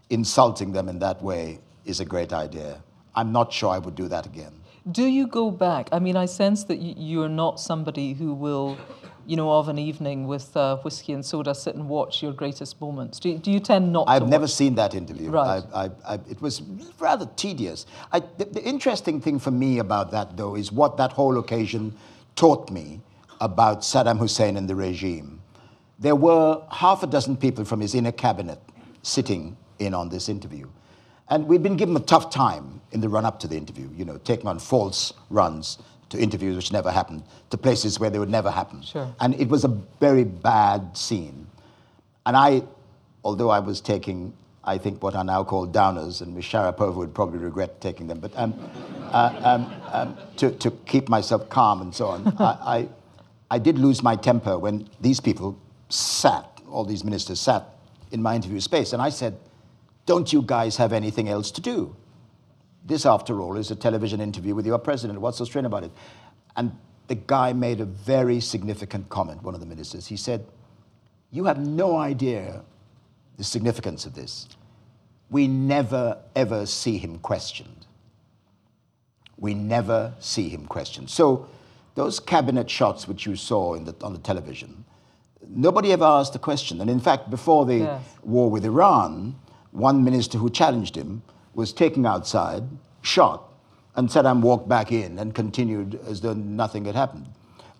[0.09, 2.83] insulting them in that way is a great idea.
[3.15, 4.53] I'm not sure I would do that again.
[4.91, 5.87] Do you go back?
[5.93, 8.77] I mean, I sense that you're not somebody who will,
[9.25, 12.79] you know, of an evening with uh, whiskey and soda sit and watch your greatest
[12.81, 13.19] moments.
[13.19, 14.11] Do, do you tend not to?
[14.11, 15.29] I've never seen that interview.
[15.29, 15.63] Right.
[15.73, 16.61] I, I, I, it was
[16.99, 17.85] rather tedious.
[18.11, 21.95] The, the interesting thing for me about that, though, is what that whole occasion
[22.35, 23.01] taught me
[23.39, 25.41] about Saddam Hussein and the regime.
[25.99, 28.59] There were half a dozen people from his inner cabinet
[29.03, 30.67] sitting in on this interview.
[31.29, 34.05] And we'd been given a tough time in the run up to the interview, you
[34.05, 35.79] know, taking on false runs
[36.13, 38.83] to interviews which never happened, to places where they would never happen.
[38.83, 39.13] Sure.
[39.19, 39.67] And it was a
[39.99, 41.47] very bad scene.
[42.27, 42.61] And I,
[43.23, 44.31] although I was taking,
[44.63, 46.45] I think, what are now called downers, and Ms.
[46.45, 48.53] Sharapova would probably regret taking them, but um,
[49.11, 52.89] uh, um, um, to, to keep myself calm and so on, I, I,
[53.49, 55.57] I did lose my temper when these people
[55.89, 57.63] sat, all these ministers sat
[58.11, 58.93] in my interview space.
[58.93, 59.35] And I said,
[60.05, 61.95] don't you guys have anything else to do?
[62.85, 65.21] This, after all, is a television interview with your president.
[65.21, 65.91] What's so strange about it?
[66.55, 66.75] And
[67.07, 70.07] the guy made a very significant comment, one of the ministers.
[70.07, 70.45] He said,
[71.31, 72.61] You have no idea
[73.37, 74.47] the significance of this.
[75.29, 77.87] We never, ever see him questioned.
[79.37, 81.09] We never see him questioned.
[81.09, 81.47] So,
[81.95, 84.83] those cabinet shots which you saw the, on the television,
[85.47, 86.81] nobody ever asked a question.
[86.81, 88.03] And in fact, before the yes.
[88.23, 89.35] war with Iran,
[89.71, 91.21] one minister who challenged him
[91.55, 92.63] was taken outside,
[93.01, 93.43] shot,
[93.95, 97.27] and Saddam walked back in and continued as though nothing had happened.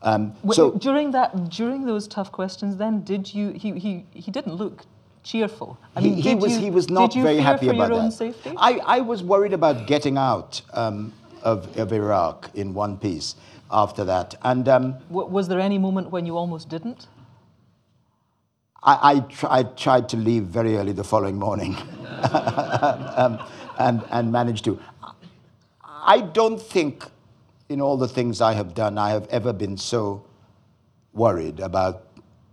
[0.02, 3.52] Um, so during that, during those tough questions, then did you?
[3.52, 4.84] He he he didn't look
[5.24, 5.78] cheerful.
[5.96, 8.12] I mean, he, he was you, he was not very happy about that.
[8.12, 8.54] Safety?
[8.58, 13.36] I, I was worried about getting out um, of, of Iraq in one piece
[13.72, 17.08] after that, and um, was there any moment when you almost didn't?
[18.86, 21.78] I, I, tr- I, tried to leave very early the following morning
[22.34, 23.40] um,
[23.78, 24.80] and, and managed to.
[25.84, 27.06] I don't think
[27.70, 30.26] in all the things I have done, I have ever been so
[31.14, 32.08] worried about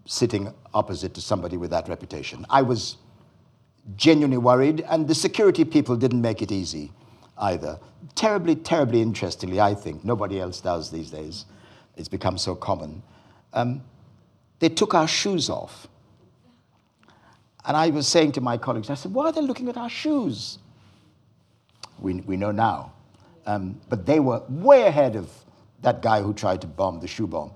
[0.06, 2.46] sitting opposite to somebody with that reputation.
[2.48, 2.96] I was
[3.96, 6.92] genuinely worried, and the security people didn't make it easy
[7.38, 7.78] either.
[8.14, 11.46] Terribly, terribly interestingly, I think, nobody else does these days.
[11.96, 13.02] It's become so common.
[13.52, 13.82] Um,
[14.58, 15.88] they took our shoes off.
[17.64, 19.90] And I was saying to my colleagues, I said, why are they looking at our
[19.90, 20.58] shoes?
[22.00, 22.92] We, we know now.
[23.46, 25.30] Um, but they were way ahead of
[25.82, 27.52] that guy who tried to bomb the shoe bomb.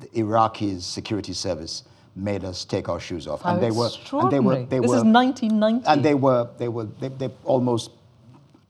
[0.00, 3.42] The Iraqi security service made us take our shoes off.
[3.42, 5.86] How and they were, and they were, they this were, is 1990.
[5.86, 7.90] And they were, they were, they, they almost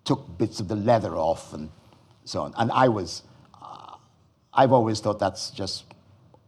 [0.05, 1.71] took bits of the leather off and
[2.25, 2.55] so on.
[2.57, 3.23] And I was,
[3.63, 3.97] uh,
[4.53, 5.85] I've always thought that's just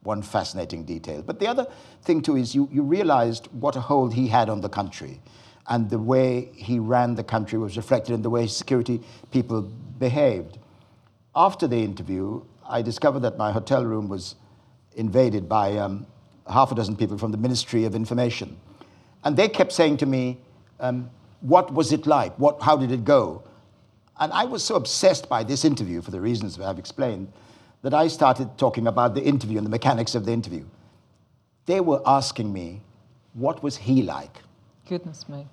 [0.03, 1.23] one fascinating detail.
[1.23, 1.67] But the other
[2.03, 5.21] thing, too, is you, you realized what a hold he had on the country.
[5.69, 10.59] And the way he ran the country was reflected in the way security people behaved.
[11.37, 14.35] After the interview, I discovered that my hotel room was
[14.97, 16.07] invaded by um,
[16.51, 18.57] half a dozen people from the Ministry of Information.
[19.25, 20.39] And they kept saying to me,
[20.81, 22.35] um, What was it like?
[22.39, 23.43] What, how did it go?
[24.19, 27.33] And I was so obsessed by this interview, for the reasons I've explained,
[27.83, 30.65] that I started talking about the interview and the mechanics of the interview.
[31.67, 32.81] They were asking me,
[33.35, 34.39] what was he like?
[34.89, 35.47] Goodness me.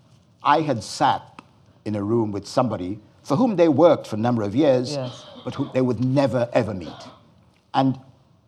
[0.45, 1.41] I had sat
[1.83, 5.25] in a room with somebody for whom they worked for a number of years, yes.
[5.43, 7.01] but who they would never, ever meet.
[7.73, 7.99] And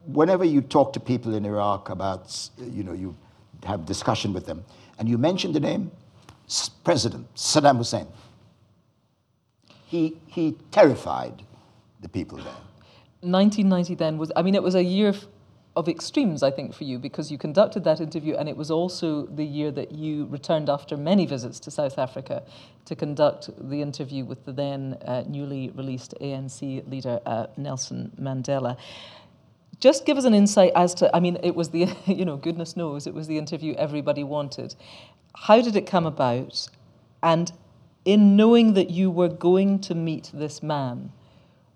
[0.06, 3.16] whenever you talk to people in Iraq about, you know, you
[3.66, 4.64] have discussion with them,
[5.00, 5.92] and you mention the name
[6.84, 8.08] President Saddam Hussein,
[9.88, 11.44] he, he terrified
[12.02, 12.54] the people there.
[13.22, 15.14] 1990 then was, I mean, it was a year
[15.78, 19.28] of extremes, I think, for you because you conducted that interview, and it was also
[19.28, 22.44] the year that you returned after many visits to South Africa
[22.86, 28.76] to conduct the interview with the then uh, newly released ANC leader uh, Nelson Mandela.
[29.80, 32.76] Just give us an insight as to, I mean, it was the, you know, goodness
[32.76, 34.74] knows, it was the interview everybody wanted.
[35.36, 36.68] How did it come about?
[37.22, 37.52] And
[38.04, 41.12] in knowing that you were going to meet this man,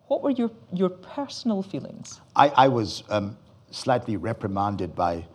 [0.07, 2.19] what were your, your personal feelings?
[2.35, 3.37] I, I was um,
[3.71, 5.25] slightly reprimanded by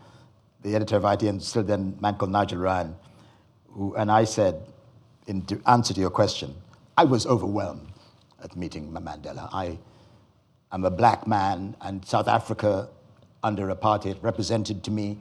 [0.62, 2.96] the editor of ITN, still then man called Nigel Ryan,
[3.68, 4.66] who, and I said,
[5.26, 6.54] in answer to your question,
[6.96, 7.88] I was overwhelmed
[8.42, 9.48] at meeting Mandela.
[9.52, 9.78] I
[10.72, 12.88] am a black man, and South Africa
[13.42, 15.18] under apartheid represented to me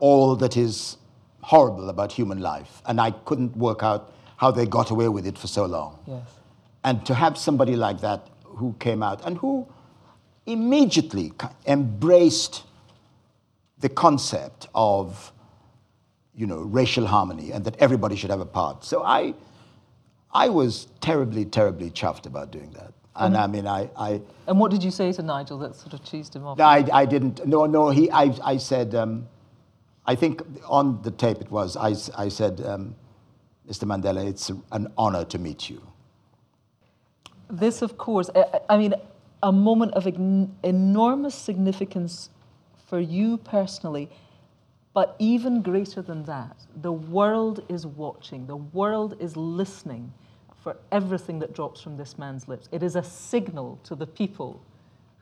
[0.00, 0.96] all that is
[1.42, 5.38] horrible about human life, and I couldn't work out how they got away with it
[5.38, 5.98] for so long.
[6.06, 6.28] Yes.
[6.84, 9.66] And to have somebody like that who came out and who
[10.52, 11.32] immediately
[11.66, 12.64] embraced
[13.78, 15.32] the concept of
[16.34, 18.84] you know, racial harmony and that everybody should have a part.
[18.84, 19.34] So I,
[20.32, 22.92] I was terribly, terribly chuffed about doing that.
[23.16, 24.20] And I mean, I, I.
[24.46, 26.60] And what did you say to Nigel that sort of cheesed him off?
[26.60, 27.44] I, I didn't.
[27.44, 27.90] No, no.
[27.90, 28.94] He, I, I said.
[28.94, 29.26] Um,
[30.06, 31.76] I think on the tape it was.
[31.76, 32.94] I, I said, um,
[33.68, 33.84] Mr.
[33.84, 35.82] Mandela, it's an honor to meet you.
[37.50, 38.94] This, of course, I, I mean,
[39.42, 42.30] a moment of enormous significance
[42.86, 44.08] for you personally,
[44.94, 50.12] but even greater than that, the world is watching, the world is listening
[50.62, 52.68] for everything that drops from this man's lips.
[52.72, 54.60] It is a signal to the people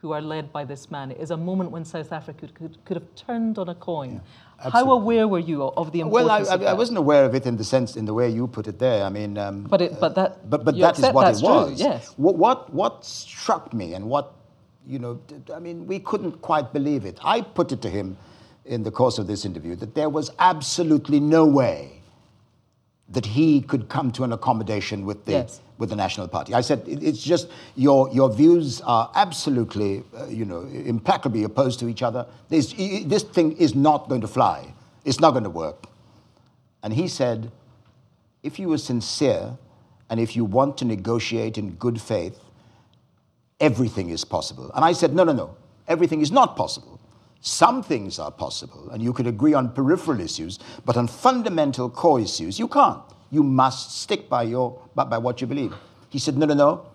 [0.03, 1.11] who are led by this man.
[1.11, 4.21] It is a moment when South Africa could, could have turned on a coin.
[4.63, 6.49] Yeah, How aware were you of the importance?
[6.49, 8.47] Well, I, I, I, wasn't aware of it in the sense, in the way you
[8.47, 9.05] put it there.
[9.05, 11.69] I mean, um, but it, but that, but, but that is what it was.
[11.69, 12.13] True, yes.
[12.17, 14.35] What, what what struck me and what
[14.87, 15.21] you know,
[15.53, 17.19] I mean, we couldn't quite believe it.
[17.23, 18.17] I put it to him
[18.65, 21.96] in the course of this interview that there was absolutely no way
[23.09, 25.61] that he could come to an accommodation with the yes.
[25.79, 26.55] with the National Party.
[26.55, 31.89] I said it's just your your views are absolutely uh, you know implacably opposed to
[31.89, 32.27] each other.
[32.49, 34.75] This this thing is not going to fly.
[35.05, 35.87] It's not going to work.
[36.83, 37.51] And he said,
[38.43, 39.59] if you are sincere
[40.09, 42.39] and if you want to negotiate in good faith,
[43.61, 44.71] everything is possible.
[44.75, 45.57] And I said, no, no, no.
[45.89, 46.96] Everything is not possible.
[47.47, 52.19] Some things are possible, and you could agree on peripheral issues, but on fundamental core
[52.19, 53.01] issues, you can't.
[53.31, 55.73] You must stick by, your, by what you believe.
[56.09, 56.87] He said, No, no, no.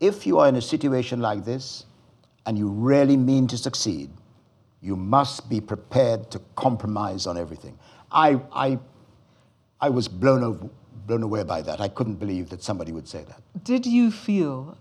[0.00, 1.84] If you are in a situation like this
[2.46, 4.08] and you really mean to succeed,
[4.80, 7.78] you must be prepared to compromise on everything.
[8.10, 8.78] I, I,
[9.78, 10.70] I was blown, over,
[11.06, 11.82] blown away by that.
[11.82, 13.42] I couldn't believe that somebody would say that.
[13.62, 14.78] Did you feel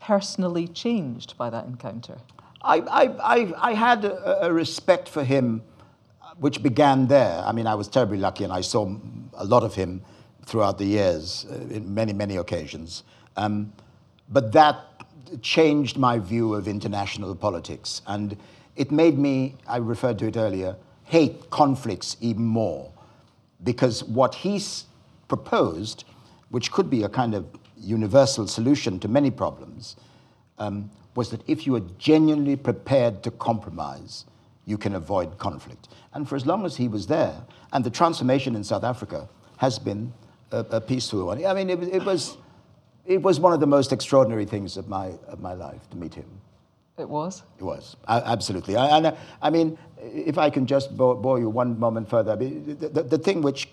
[0.00, 2.18] personally changed by that encounter?
[2.62, 5.62] I, I, I, I had a, a, respect for him
[6.38, 7.42] which began there.
[7.44, 8.94] I mean, I was terribly lucky and I saw
[9.34, 10.02] a lot of him
[10.44, 13.04] throughout the years uh, in many, many occasions.
[13.36, 13.72] Um,
[14.28, 14.84] but that
[15.42, 18.02] changed my view of international politics.
[18.06, 18.36] And
[18.76, 22.92] it made me, I referred to it earlier, hate conflicts even more.
[23.62, 24.62] Because what he
[25.28, 26.04] proposed,
[26.50, 27.46] which could be a kind of
[27.78, 29.96] universal solution to many problems,
[30.58, 30.90] um,
[31.20, 34.24] was that if you are genuinely prepared to compromise,
[34.64, 35.88] you can avoid conflict.
[36.14, 37.36] And for as long as he was there,
[37.74, 39.28] and the transformation in South Africa
[39.58, 40.14] has been
[40.50, 41.44] a, a peaceful one.
[41.44, 42.38] I mean, it, it, was,
[43.04, 46.14] it was one of the most extraordinary things of my, of my life to meet
[46.14, 46.24] him.
[46.96, 47.42] It was?
[47.58, 48.76] It was, absolutely.
[48.76, 52.48] I, and, I mean, if I can just bore, bore you one moment further, the,
[52.48, 53.68] the, the thing which,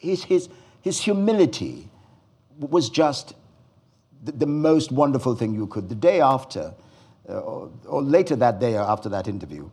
[0.00, 0.48] his, his,
[0.82, 1.88] his humility
[2.58, 3.34] was just
[4.32, 5.88] the, most wonderful thing you could.
[5.88, 6.74] The day after,
[7.28, 9.70] uh, or, or, later that day after that interview,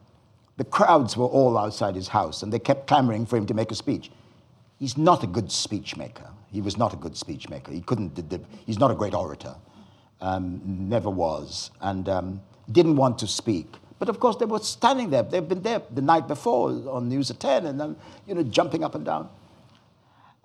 [0.58, 3.72] the crowds were all outside his house and they kept clamoring for him to make
[3.72, 4.12] a speech.
[4.80, 6.30] He's not a good speech maker.
[6.52, 7.72] He was not a good speech maker.
[7.72, 8.20] He couldn't,
[8.66, 9.56] he's not a great orator.
[10.22, 11.72] Um, never was.
[11.82, 13.68] And um, didn't want to speak.
[14.00, 15.24] But of course, they were standing there.
[15.24, 17.96] They've been there the night before on News at 10 and then,
[18.27, 19.30] you know, jumping up and down.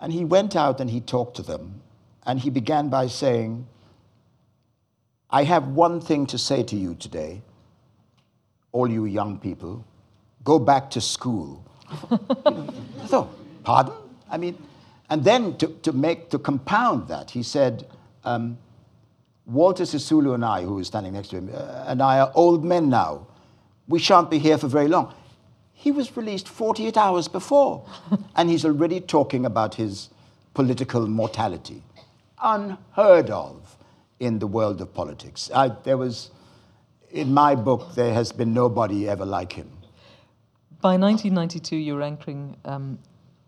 [0.01, 1.81] And he went out and he talked to them.
[2.25, 3.67] And he began by saying,
[5.31, 7.43] I have one thing to say to you today,
[8.73, 9.85] all you young people
[10.45, 11.65] go back to school.
[13.07, 13.31] so,
[13.65, 13.95] pardon?
[14.31, 14.63] I mean,
[15.11, 17.87] and then to, to make, to compound that, he said,
[18.25, 18.59] um,
[19.47, 22.65] Walter Sisulu and I, who was standing next to him, uh, and I are old
[22.65, 23.27] men now.
[23.87, 25.15] We shan't be here for very long.
[25.73, 27.87] He was released 48 hours before,
[28.37, 30.11] and he's already talking about his
[30.53, 31.83] political mortality
[32.43, 33.68] unheard of
[34.21, 35.51] in the world of politics.
[35.55, 36.31] I, there was,
[37.11, 39.71] in my book, there has been nobody ever like him.
[40.81, 42.99] By 1992, you were anchoring um,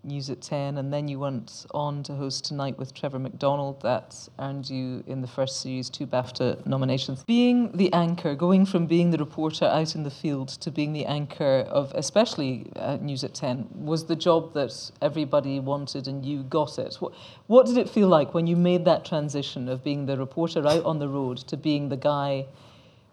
[0.02, 3.82] News at 10, and then you went on to host Tonight with Trevor McDonald.
[3.82, 7.22] That earned you, in the first series, two BAFTA nominations.
[7.24, 11.04] Being the anchor, going from being the reporter out in the field to being the
[11.04, 16.44] anchor of especially uh, News at 10, was the job that everybody wanted and you
[16.44, 16.96] got it.
[17.00, 17.12] What,
[17.46, 20.84] what did it feel like when you made that transition of being the reporter out
[20.86, 22.46] on the road to being the guy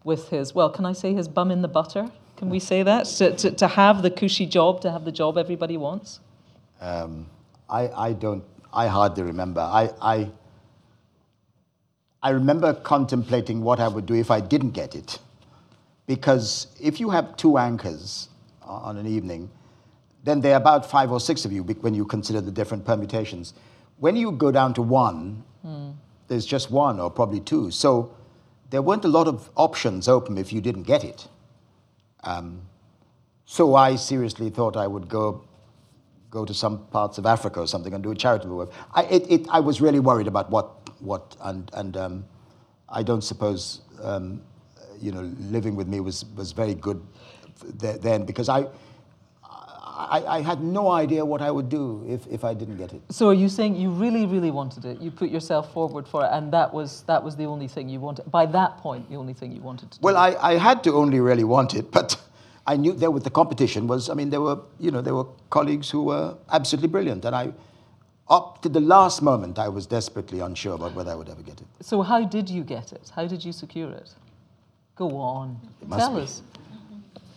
[0.05, 2.09] with his, well, can I say his bum in the butter?
[2.37, 3.07] Can we say that?
[3.17, 6.21] To, to, to have the cushy job, to have the job everybody wants?
[6.81, 7.27] Um,
[7.69, 9.61] I, I don't, I hardly remember.
[9.61, 10.31] I, I,
[12.21, 15.19] I remember contemplating what I would do if I didn't get it.
[16.05, 18.29] Because if you have two anchors
[18.61, 19.49] on an evening,
[20.23, 23.53] then there are about five or six of you when you consider the different permutations.
[23.97, 25.93] When you go down to one, mm.
[26.27, 27.71] there's just one or probably two.
[27.71, 28.13] So
[28.69, 31.27] there weren't a lot of options open if you didn't get it.
[32.23, 32.61] Um,
[33.45, 35.43] so I seriously thought I would go
[36.37, 38.71] go to some parts of Africa or something and do a charitable work.
[38.93, 40.67] I, it, it, I was really worried about what,
[40.99, 42.25] what and, and um,
[42.87, 44.41] I don't suppose, um,
[45.01, 45.23] you know,
[45.55, 47.01] living with me was, was very good
[47.79, 48.67] then because I,
[50.15, 53.01] I, I, had no idea what I would do if, if I didn't get it.
[53.09, 55.01] So are you saying you really, really wanted it?
[55.01, 57.99] You put yourself forward for it, and that was that was the only thing you
[57.99, 58.29] wanted.
[58.29, 59.99] By that point, the only thing you wanted to.
[60.01, 60.37] Well, do.
[60.37, 62.15] I, I had to only really want it, but
[62.67, 65.27] I knew there with the competition was, I mean, there were, you know, there were
[65.49, 67.23] colleagues who were absolutely brilliant.
[67.23, 67.53] And I,
[68.29, 71.61] up to the last moment, I was desperately unsure about whether I would ever get
[71.61, 71.67] it.
[71.81, 73.09] So how did you get it?
[73.15, 74.09] How did you secure it?
[74.97, 75.57] Go on.
[75.89, 76.23] Tell be.
[76.23, 76.41] us.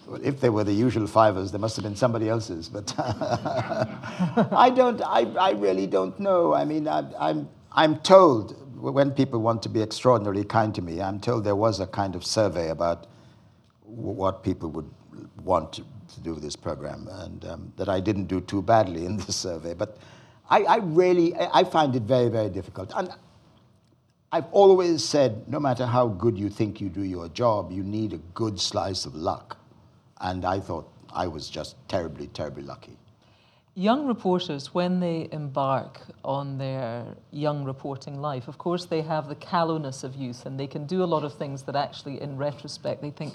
[0.09, 2.68] Well, if they were the usual fivers, there must have been somebody else's.
[2.68, 6.55] But I don't, I, I really don't know.
[6.55, 11.01] I mean, I, I'm, I'm told when people want to be extraordinarily kind to me,
[11.01, 13.07] I'm told there was a kind of survey about
[13.85, 14.91] what people would
[15.42, 15.82] want to,
[16.14, 19.74] to do this program, and um, that I didn't do too badly in this survey.
[19.74, 19.98] But
[20.48, 22.92] I, I really, I find it very, very difficult.
[22.96, 23.11] And
[24.32, 28.12] I've always said, no matter how good you think you do your job, you need
[28.12, 29.56] a good slice of luck.
[30.20, 32.96] And I thought I was just terribly, terribly lucky.
[33.74, 39.36] Young reporters, when they embark on their young reporting life, of course, they have the
[39.36, 43.00] callowness of youth and they can do a lot of things that actually, in retrospect,
[43.00, 43.34] they think,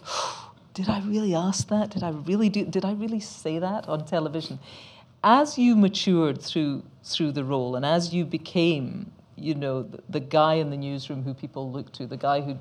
[0.76, 1.90] did I really ask that?
[1.90, 2.66] Did I really do?
[2.66, 4.60] Did I really say that on television?
[5.24, 10.20] As you matured through through the role, and as you became, you know, the, the
[10.20, 12.60] guy in the newsroom who people looked to, the guy who'd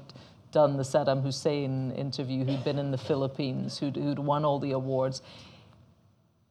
[0.53, 4.71] done the Saddam Hussein interview, who'd been in the Philippines, who'd, who'd won all the
[4.71, 5.21] awards.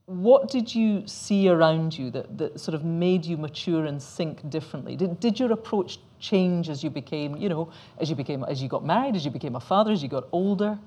[0.06, 4.50] What did you see around you that, that sort of made you mature and think
[4.50, 4.98] differently?
[4.98, 8.68] Did, did your approach change as you became, you know, as you became, as you
[8.68, 10.78] got married, as you became a father, as you got older?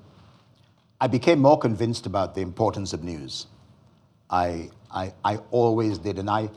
[0.99, 3.47] I became more convinced about the importance of news.
[4.29, 6.49] I, I, I always did, and I,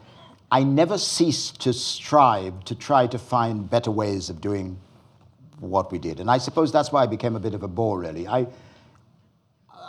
[0.51, 4.79] I never ceased to strive to try to find better ways of doing
[5.59, 6.21] what we did.
[6.21, 8.27] And I suppose that's why I became a bit of a bore, really.
[8.27, 8.47] I,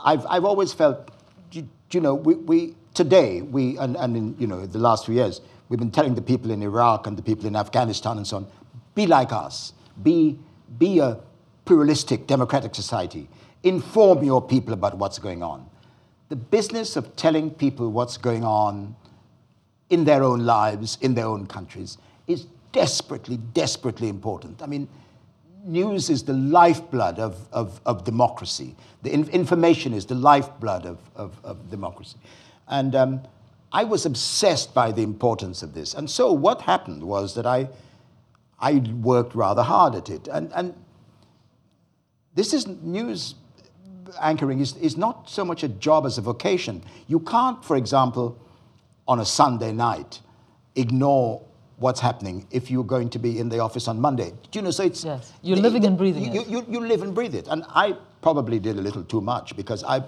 [0.03, 1.09] I've, I've always felt,
[1.53, 5.15] you, you know, we, we, today, we, and, and in, you know, the last few
[5.15, 5.39] years,
[5.69, 8.47] we've been telling the people in Iraq and the people in Afghanistan and so on,
[8.95, 9.71] be like us.
[10.03, 10.37] Be,
[10.77, 11.19] be a
[11.63, 13.29] pluralistic democratic society
[13.63, 15.69] inform your people about what's going on.
[16.29, 18.95] The business of telling people what's going on
[19.89, 21.97] in their own lives, in their own countries,
[22.27, 24.61] is desperately, desperately important.
[24.61, 24.87] I mean,
[25.63, 28.75] news is the lifeblood of, of, of democracy.
[29.03, 32.17] The in information is the lifeblood of, of, of democracy.
[32.67, 33.21] And um,
[33.71, 35.93] I was obsessed by the importance of this.
[35.93, 37.69] And so what happened was that I,
[38.59, 40.27] I worked rather hard at it.
[40.27, 40.73] And, and
[42.33, 43.35] this is news
[44.21, 46.83] anchoring is, is not so much a job as a vocation.
[47.07, 48.37] You can't, for example,
[49.07, 50.21] on a Sunday night,
[50.75, 51.41] ignore
[51.77, 54.31] what's happening if you're going to be in the office on Monday.
[54.51, 54.71] Do you know?
[54.71, 56.47] So it's yes, you're living and breathing you, it.
[56.47, 59.83] You, you, live and breathe it, and I probably did a little too much because
[59.83, 60.03] I,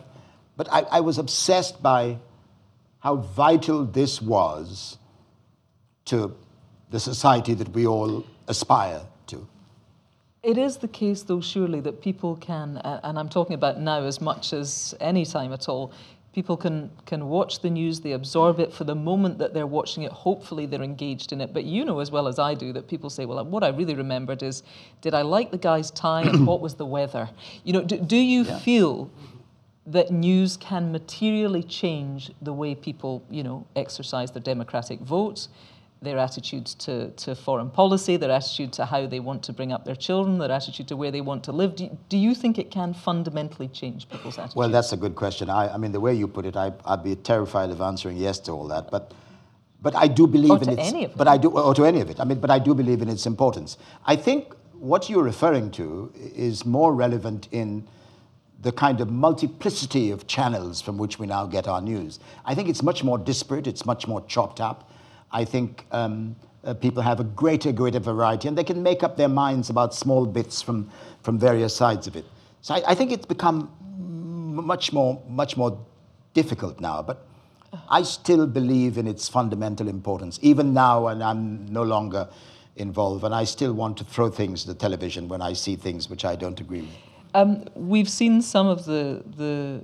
[0.56, 2.20] but I, I was obsessed by
[2.99, 4.97] how vital this was
[6.06, 6.36] to
[6.91, 9.01] the society that we all aspire
[10.44, 14.20] it is the case, though, surely, that people can, and I'm talking about now as
[14.20, 15.94] much as any time at all,
[16.34, 20.04] people can, can watch the news, they absorb it for the moment that they're watching
[20.04, 20.12] it.
[20.12, 21.54] Hopefully, they're engaged in it.
[21.54, 23.96] But you know as well as I do that people say, well, what I really
[23.96, 24.64] remembered is
[25.02, 27.30] did I like the guy's tie and what was the weather?
[27.64, 28.60] You know, do, do you yeah.
[28.60, 29.12] feel
[29.86, 35.50] that news can materially change the way people, you know, exercise their democratic votes?
[36.04, 39.86] Their attitudes to, to foreign policy, their attitude to how they want to bring up
[39.86, 41.76] their children, their attitude to where they want to live.
[41.76, 44.56] Do you, do you think it can fundamentally change people's attitudes?
[44.56, 45.49] Well, that's a good question.
[45.49, 48.39] I, I mean, the way you put it, I, would be terrified of answering yes
[48.39, 48.91] to all that.
[48.91, 49.14] But,
[49.82, 50.89] but I do believe or in to its.
[50.89, 52.20] Any of but I do, or to any of it.
[52.20, 53.78] I mean, but I do believe in its importance.
[54.06, 57.88] I think what you're referring to is more relevant in
[58.64, 62.20] the kind of multiplicity of channels from which we now get our news.
[62.45, 63.68] I think it's much more disparate.
[63.68, 64.89] It's much more chopped up.
[65.34, 69.18] I think um, uh, people have a greater, greater variety, and they can make up
[69.18, 70.90] their minds about small bits from,
[71.24, 72.26] from various sides of it.
[72.62, 75.78] So I, I think it's become much more, much more
[76.34, 77.02] difficult now.
[77.02, 77.26] But
[77.90, 82.30] I still believe in its fundamental importance, even now, and I'm no longer
[82.76, 86.10] involved, and I still want to throw things to the television when I see things
[86.10, 86.96] which I don't agree with.
[87.36, 89.82] Um, we've seen some of the the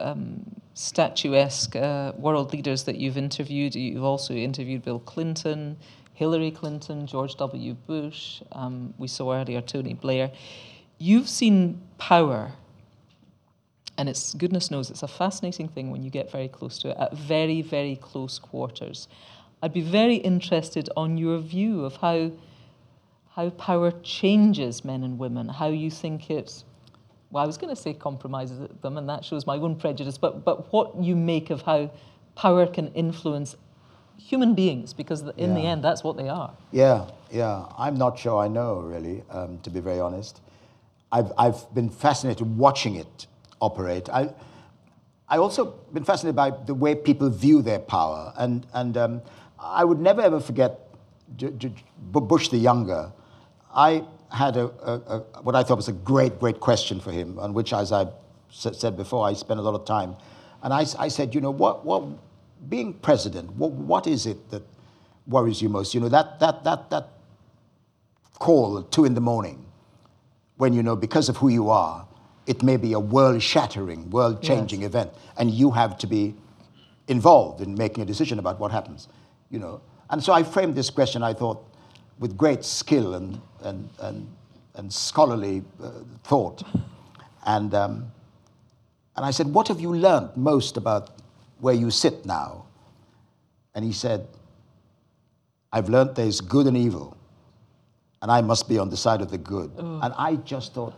[0.00, 0.44] um,
[0.78, 3.74] statuesque uh, world leaders that you've interviewed.
[3.74, 5.76] You've also interviewed Bill Clinton,
[6.14, 7.74] Hillary Clinton, George W.
[7.74, 8.40] Bush.
[8.52, 10.30] Um, we saw earlier Tony Blair.
[10.98, 12.52] You've seen power,
[13.96, 16.96] and it's goodness knows it's a fascinating thing when you get very close to it
[16.96, 19.08] at very, very close quarters.
[19.60, 22.30] I'd be very interested on your view of how
[23.30, 26.62] how power changes men and women, how you think it
[27.30, 30.44] well, I was going to say compromises them, and that shows my own prejudice, but,
[30.44, 31.90] but what you make of how
[32.34, 33.56] power can influence
[34.16, 35.54] human beings, because in yeah.
[35.54, 36.52] the end, that's what they are.
[36.72, 37.66] Yeah, yeah.
[37.76, 40.40] I'm not sure I know, really, um, to be very honest.
[41.12, 43.26] I've, I've been fascinated watching it
[43.60, 44.08] operate.
[44.08, 44.34] I,
[45.28, 49.22] I also been fascinated by the way people view their power, and, and um,
[49.58, 50.80] I would never ever forget
[52.00, 53.12] Bush the Younger.
[53.74, 57.38] I had a, a, a, what I thought was a great, great question for him,
[57.38, 58.06] on which, as I
[58.50, 60.16] said before, I spent a lot of time.
[60.62, 62.04] And I, I said, you know, what, what,
[62.68, 64.62] being president, what, what is it that
[65.26, 65.94] worries you most?
[65.94, 67.08] You know, that, that, that, that
[68.38, 69.64] call at two in the morning,
[70.56, 72.06] when, you know, because of who you are,
[72.46, 74.88] it may be a world shattering, world changing yes.
[74.88, 76.34] event, and you have to be
[77.06, 79.08] involved in making a decision about what happens,
[79.50, 79.80] you know.
[80.10, 81.62] And so I framed this question, I thought,
[82.18, 84.26] with great skill and, and, and,
[84.74, 85.90] and scholarly uh,
[86.24, 86.62] thought.
[87.46, 88.10] And, um,
[89.16, 91.10] and I said, What have you learned most about
[91.60, 92.66] where you sit now?
[93.74, 94.26] And he said,
[95.72, 97.16] I've learned there's good and evil,
[98.22, 99.70] and I must be on the side of the good.
[99.76, 100.04] Mm.
[100.04, 100.94] And I just thought,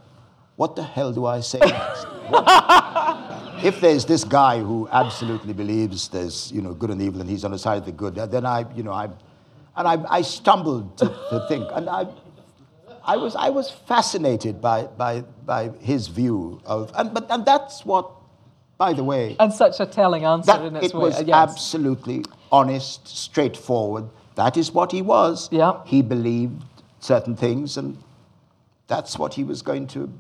[0.57, 2.07] what the hell do I say next?
[3.65, 7.45] if there's this guy who absolutely believes there's you know good and evil and he's
[7.45, 9.09] on the side of the good, then I you know I
[9.77, 11.67] and I, I stumbled to, to, think.
[11.73, 12.07] And I,
[13.05, 17.85] I, was, I was fascinated by, by, by his view of, and, but, and that's
[17.85, 18.11] what,
[18.79, 19.37] by the way.
[19.39, 21.01] And such a telling answer that in its it way.
[21.01, 21.35] was uh, yes.
[21.35, 24.09] absolutely honest, straightforward.
[24.37, 25.49] That is what he was.
[25.53, 25.81] Yeah.
[25.85, 26.65] He believed
[27.01, 27.99] certain things, and
[28.87, 30.13] that's what he was going to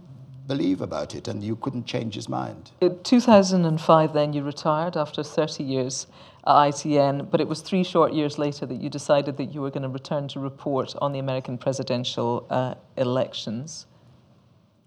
[0.47, 2.72] believe about it, and you couldn't change his mind.
[2.81, 6.07] In 2005, then, you retired after 30 years
[6.47, 9.70] at ITN, but it was three short years later that you decided that you were
[9.70, 13.86] going to return to report on the American presidential uh, elections.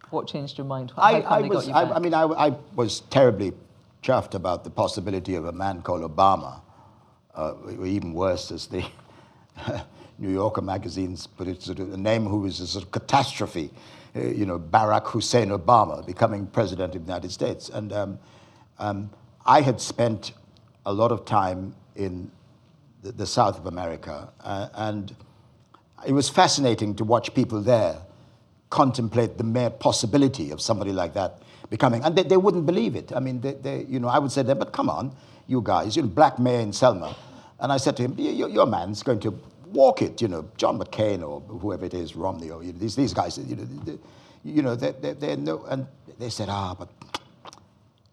[0.09, 0.91] What changed your mind?
[0.97, 3.51] I, I was, I, I, mean, I, I, was terribly
[4.03, 6.61] chuffed about the possibility of a man called Obama,
[7.33, 8.85] uh, even worse, as the
[10.19, 13.71] New Yorker magazines put it, sort of a name who was a sort of catastrophe.
[14.15, 17.69] Uh, you know, Barack Hussein Obama becoming president of the United States.
[17.69, 18.19] And um,
[18.77, 19.09] um,
[19.45, 20.33] I had spent
[20.85, 22.31] a lot of time in
[23.01, 25.15] the, the South of America, uh, and
[26.05, 27.97] it was fascinating to watch people there
[28.69, 33.11] contemplate the mere possibility of somebody like that becoming, and they, they wouldn't believe it.
[33.15, 35.15] I mean, they, they, you know, I would say to them, but come on,
[35.47, 37.15] you guys, you know, black mayor in Selma.
[37.59, 40.79] And I said to him, your, your man's going to walk it, you know, John
[40.79, 43.97] McCain or whoever it is, Romney, or you know, these, these guys, you know, they,
[44.43, 45.87] you know, they, they, they know, and
[46.19, 46.89] they said, ah, but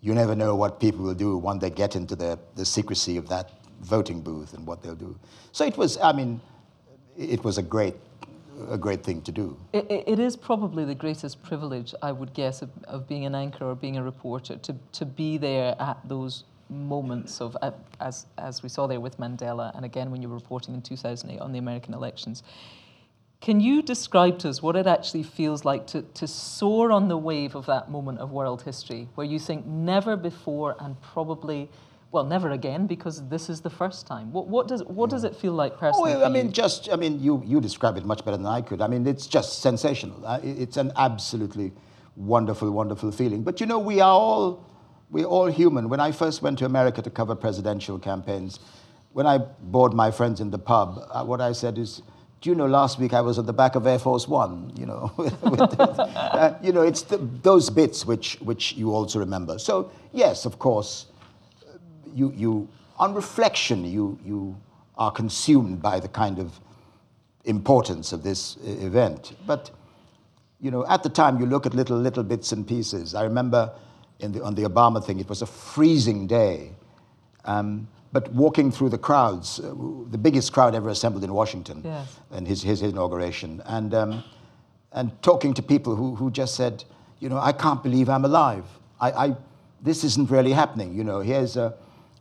[0.02, 3.28] you never know what people will do when they get into the, the secrecy of
[3.28, 3.50] that
[3.82, 5.18] voting booth and what they'll do.
[5.52, 6.40] So it was, I mean,
[7.16, 7.94] it was a great,
[8.68, 9.56] a great thing to do.
[9.72, 13.64] it, it is probably the greatest privilege, I would guess, of, of, being an anchor
[13.64, 17.56] or being a reporter, to, to be there at those moments of,
[18.00, 21.40] as, as we saw there with Mandela, and again when you were reporting in 2008
[21.40, 22.42] on the American elections.
[23.40, 27.16] Can you describe to us what it actually feels like to, to soar on the
[27.16, 31.70] wave of that moment of world history where you think never before and probably,
[32.12, 34.30] well, never again because this is the first time?
[34.30, 36.12] What, what, does, what does it feel like personally?
[36.12, 38.82] Oh, I mean, just, I mean, you, you describe it much better than I could.
[38.82, 40.22] I mean, it's just sensational.
[40.42, 41.72] It's an absolutely
[42.16, 43.42] wonderful, wonderful feeling.
[43.42, 44.66] But you know, we are all,
[45.08, 45.88] we're all human.
[45.88, 48.60] When I first went to America to cover presidential campaigns,
[49.14, 52.02] when I bored my friends in the pub, uh, what I said is,
[52.40, 54.72] do you know last week I was at the back of Air Force One?
[54.74, 55.12] You know,
[55.42, 59.58] uh, you know, it's the, those bits which which you also remember.
[59.58, 61.06] So yes, of course,
[62.14, 62.68] you you
[62.98, 64.56] on reflection you you
[64.96, 66.58] are consumed by the kind of
[67.44, 69.34] importance of this event.
[69.46, 69.70] But
[70.60, 73.14] you know, at the time you look at little little bits and pieces.
[73.14, 73.70] I remember
[74.18, 76.72] in the, on the Obama thing, it was a freezing day.
[77.44, 79.74] Um, but walking through the crowds, uh,
[80.10, 82.18] the biggest crowd ever assembled in Washington, yes.
[82.30, 84.24] and his, his inauguration, and, um,
[84.92, 86.84] and talking to people who, who just said,
[87.20, 88.64] you know, I can't believe I'm alive.
[89.00, 89.36] I, I
[89.82, 90.94] this isn't really happening.
[90.94, 91.74] You know, here's a,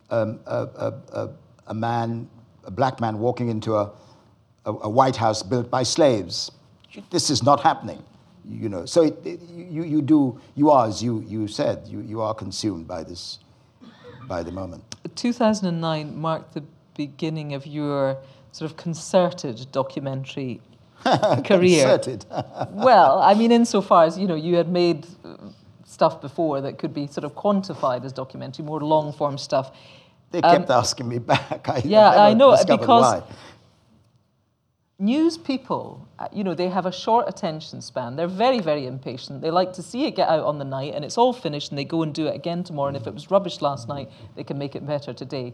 [0.10, 1.30] um, a, a,
[1.68, 2.30] a, man,
[2.64, 3.92] a black man walking into a,
[4.66, 6.52] a, a, White House built by slaves.
[7.12, 8.04] This is not happening.
[8.50, 12.02] You know, so it, it, you, you do, you are, as you, you said, you,
[12.02, 13.40] you are consumed by this
[14.28, 14.89] by the moment.
[15.20, 16.64] 2009 marked the
[16.96, 18.18] beginning of your
[18.52, 20.62] sort of concerted documentary
[21.46, 21.86] career.
[21.86, 22.26] Concerted.
[22.72, 25.36] well, I mean, insofar as you know, you had made uh,
[25.86, 29.72] stuff before that could be sort of quantified as documentary, more long form stuff.
[30.32, 31.68] They kept um, asking me back.
[31.68, 33.24] I yeah, I know because why
[35.00, 38.16] news people, uh, you know, they have a short attention span.
[38.16, 39.42] They're very, very impatient.
[39.42, 41.80] They like to see it get out on the night and it's all finished and
[41.80, 42.90] they go and do it again tomorrow.
[42.90, 45.54] And if it was rubbish last night, they can make it better today.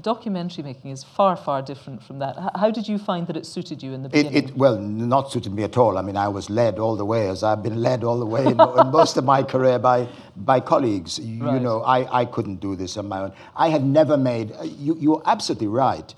[0.00, 2.34] Documentary making is far, far different from that.
[2.54, 4.32] How did you find that it suited you in the beginning?
[4.32, 5.98] It, it, well, not suited me at all.
[5.98, 8.42] I mean, I was led all the way, as I've been led all the way
[8.46, 11.18] in, in most of my career by, by colleagues.
[11.18, 11.54] You, right.
[11.54, 13.34] you know, I, I couldn't do this on my own.
[13.54, 16.14] I had never made, you, you're absolutely right.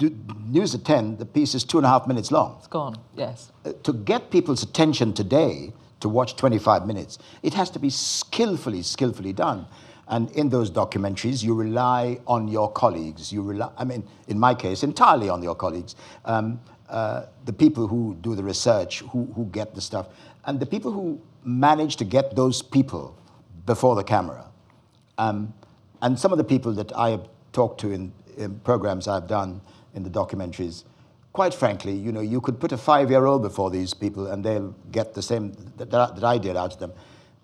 [0.00, 2.56] News at 10, the piece is two and a half minutes long.
[2.58, 3.50] It's gone, yes.
[3.64, 8.82] Uh, to get people's attention today to watch 25 minutes, it has to be skillfully,
[8.82, 9.66] skillfully done.
[10.06, 13.32] And in those documentaries, you rely on your colleagues.
[13.32, 15.96] You rely, I mean, in my case, entirely on your colleagues.
[16.24, 20.06] Um, uh, the people who do the research, who, who get the stuff,
[20.46, 23.18] and the people who manage to get those people
[23.66, 24.46] before the camera.
[25.18, 25.52] Um,
[26.00, 29.60] and some of the people that I have talked to in, in programs I've done
[29.98, 30.84] in the documentaries,
[31.32, 35.12] quite frankly, you know, you could put a five-year-old before these people and they'll get
[35.12, 35.44] the same
[35.76, 36.92] that, that I did out of them,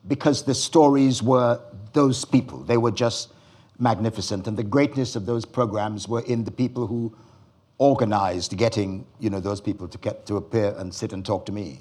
[0.09, 1.61] because the stories were
[1.93, 2.59] those people.
[2.73, 3.33] They were just
[3.79, 7.03] magnificent, and the greatness of those programs were in the people who
[7.79, 11.53] organized getting, you know, those people to get to appear and sit and talk to
[11.53, 11.81] me.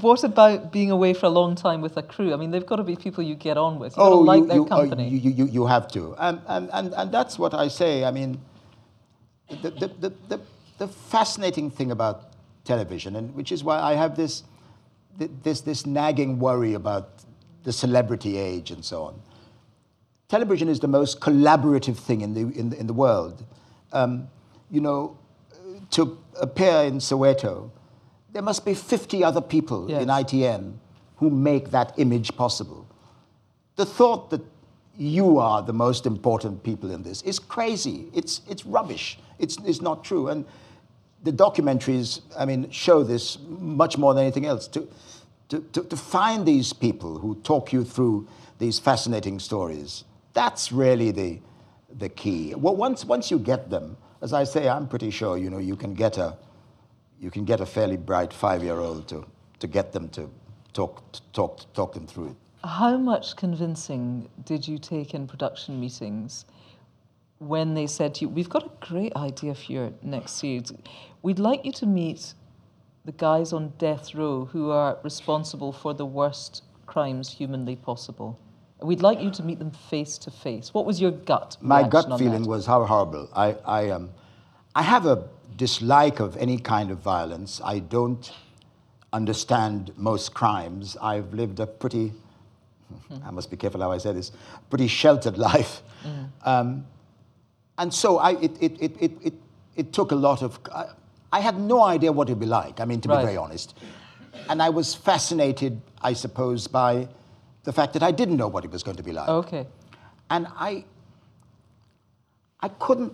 [0.00, 2.32] What about being away for a long time with a crew?
[2.32, 3.96] I mean, they've got to be people you get on with.
[3.96, 5.08] You oh, like you, their oh, company.
[5.08, 6.14] you, you, you have to.
[6.18, 8.04] And, and, and, and that's what I say.
[8.04, 8.40] I mean,
[9.48, 10.40] the, the, the,
[10.78, 12.32] the, fascinating thing about
[12.64, 14.44] television, and which is why I have this,
[15.18, 17.10] this, this nagging worry about
[17.64, 19.20] the celebrity age and so on.
[20.28, 23.44] Television is the most collaborative thing in the, in the, in the world.
[23.92, 24.28] Um,
[24.70, 25.18] you know,
[25.90, 27.70] to appear in Soweto,
[28.32, 30.02] there must be 50 other people yes.
[30.02, 30.74] in ITN
[31.16, 32.86] who make that image possible.
[33.76, 34.40] The thought that
[34.96, 38.08] you are the most important people in this is crazy.
[38.12, 39.18] It's, it's rubbish.
[39.42, 40.28] It's, it's not true.
[40.28, 40.46] And
[41.22, 44.68] the documentaries, I mean, show this much more than anything else.
[44.68, 44.88] To,
[45.50, 48.26] to, to, to find these people who talk you through
[48.58, 51.40] these fascinating stories, that's really the,
[51.98, 52.54] the key.
[52.54, 55.76] Well, once, once you get them, as I say, I'm pretty sure, you know, you
[55.76, 56.38] can get a,
[57.20, 59.26] you can get a fairly bright five-year-old to,
[59.58, 60.30] to get them to
[60.72, 62.36] talk, talk, talk them through it.
[62.64, 66.44] How much convincing did you take in production meetings
[67.48, 70.72] when they said to you, We've got a great idea for your next series.
[71.22, 72.34] We'd like you to meet
[73.04, 78.38] the guys on death row who are responsible for the worst crimes humanly possible.
[78.80, 80.74] We'd like you to meet them face to face.
[80.74, 81.56] What was your gut?
[81.60, 82.48] My gut feeling that?
[82.48, 83.28] was how horrible.
[83.34, 84.10] I, I, um,
[84.74, 87.60] I have a dislike of any kind of violence.
[87.64, 88.32] I don't
[89.12, 90.96] understand most crimes.
[91.00, 92.12] I've lived a pretty
[93.24, 94.32] I must be careful how I say this,
[94.70, 95.82] pretty sheltered life.
[96.04, 96.28] Mm.
[96.44, 96.86] Um,
[97.78, 99.34] and so I, it, it, it, it, it,
[99.76, 100.86] it, took a lot of, I,
[101.32, 103.20] I, had no idea what it'd be like, I mean, to right.
[103.20, 103.74] be very honest.
[104.48, 107.08] And I was fascinated, I suppose, by
[107.64, 109.28] the fact that I didn't know what it was going to be like.
[109.28, 109.66] Okay.
[110.30, 110.84] And I,
[112.60, 113.12] I couldn't,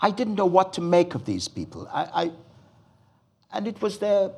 [0.00, 1.88] I didn't know what to make of these people.
[1.92, 2.30] I, I
[3.52, 4.30] and it was their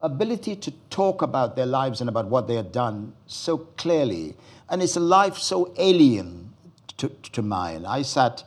[0.00, 4.34] ability to talk about their lives and about what they had done so clearly.
[4.68, 6.51] And it's a life so alien
[6.98, 7.84] to, to mine.
[7.86, 8.44] I sat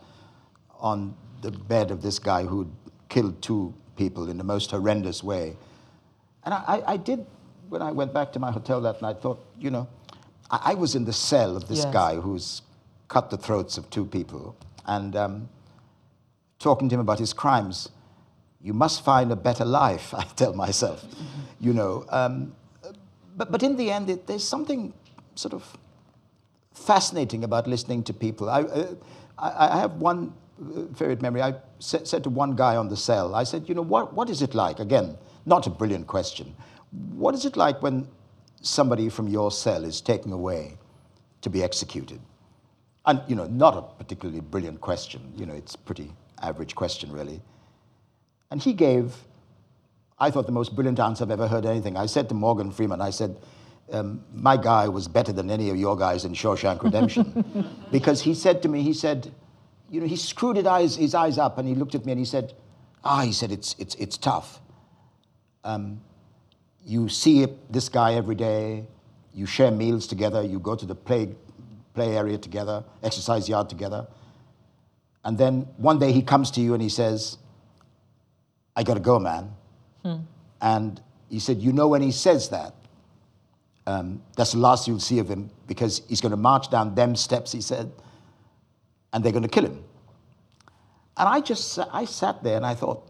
[0.79, 2.71] on the bed of this guy who'd
[3.09, 5.55] killed two people in the most horrendous way.
[6.43, 7.25] And I, I, did,
[7.69, 9.87] when I went back to my hotel that night, thought, you know,
[10.51, 11.93] I, I was in the cell of this yes.
[11.93, 12.61] guy who's
[13.07, 14.55] cut the throats of two people.
[14.87, 15.49] and um,
[16.59, 17.89] talking to him about his crimes.
[18.61, 21.05] You must find a better life, I tell myself,
[21.59, 22.05] you know.
[22.09, 22.55] Um,
[23.35, 24.93] but, but in the end, it, there's something
[25.35, 25.77] sort of
[26.75, 28.49] fascinating about listening to people.
[28.49, 28.95] I, uh,
[29.37, 31.41] I, I, have one uh, vivid memory.
[31.41, 34.29] I said, said, to one guy on the cell, I said, you know, what, what
[34.29, 34.79] is it like?
[34.79, 36.53] Again, not a brilliant question.
[37.13, 38.07] What is it like when
[38.61, 40.77] somebody from your cell is taken away
[41.41, 42.19] to be executed?
[43.05, 45.33] And, you know, not a particularly brilliant question.
[45.35, 46.11] You know, it's pretty
[46.41, 47.41] average question, really.
[48.51, 49.15] And he gave,
[50.19, 51.97] I thought, the most brilliant answer I've ever heard anything.
[51.97, 53.37] I said to Morgan Freeman, I said,
[53.91, 57.83] um, my guy was better than any of your guys in Shawshank Redemption.
[57.91, 59.31] because he said to me, he said,
[59.89, 62.19] you know, he screwed his eyes, his eyes up and he looked at me and
[62.19, 62.53] he said,
[63.03, 64.59] ah, he said, it's, it's, it's tough.
[65.63, 66.01] Um,
[66.85, 68.85] you see this guy every day,
[69.33, 71.35] you share meals together, you go to the play,
[71.93, 74.07] play area together, exercise yard together.
[75.23, 77.37] And then one day he comes to you and he says,
[78.75, 79.51] I gotta go, man.
[80.03, 80.15] Hmm.
[80.61, 82.73] And he said, You know, when he says that,
[83.87, 87.15] um, that's the last you'll see of him because he's going to march down them
[87.15, 87.91] steps, he said,
[89.13, 89.83] and they're going to kill him.
[91.17, 93.07] And I just I sat there and I thought,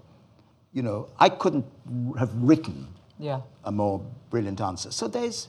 [0.74, 1.66] you know, I couldn't
[2.20, 3.42] have written yeah.
[3.64, 4.92] a more brilliant answer.
[4.92, 5.48] So there's,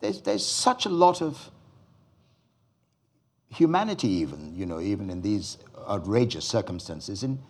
[0.00, 1.50] there's, there's such a lot of
[3.48, 7.40] humanity, even, you know, even in these outrageous circumstances, in,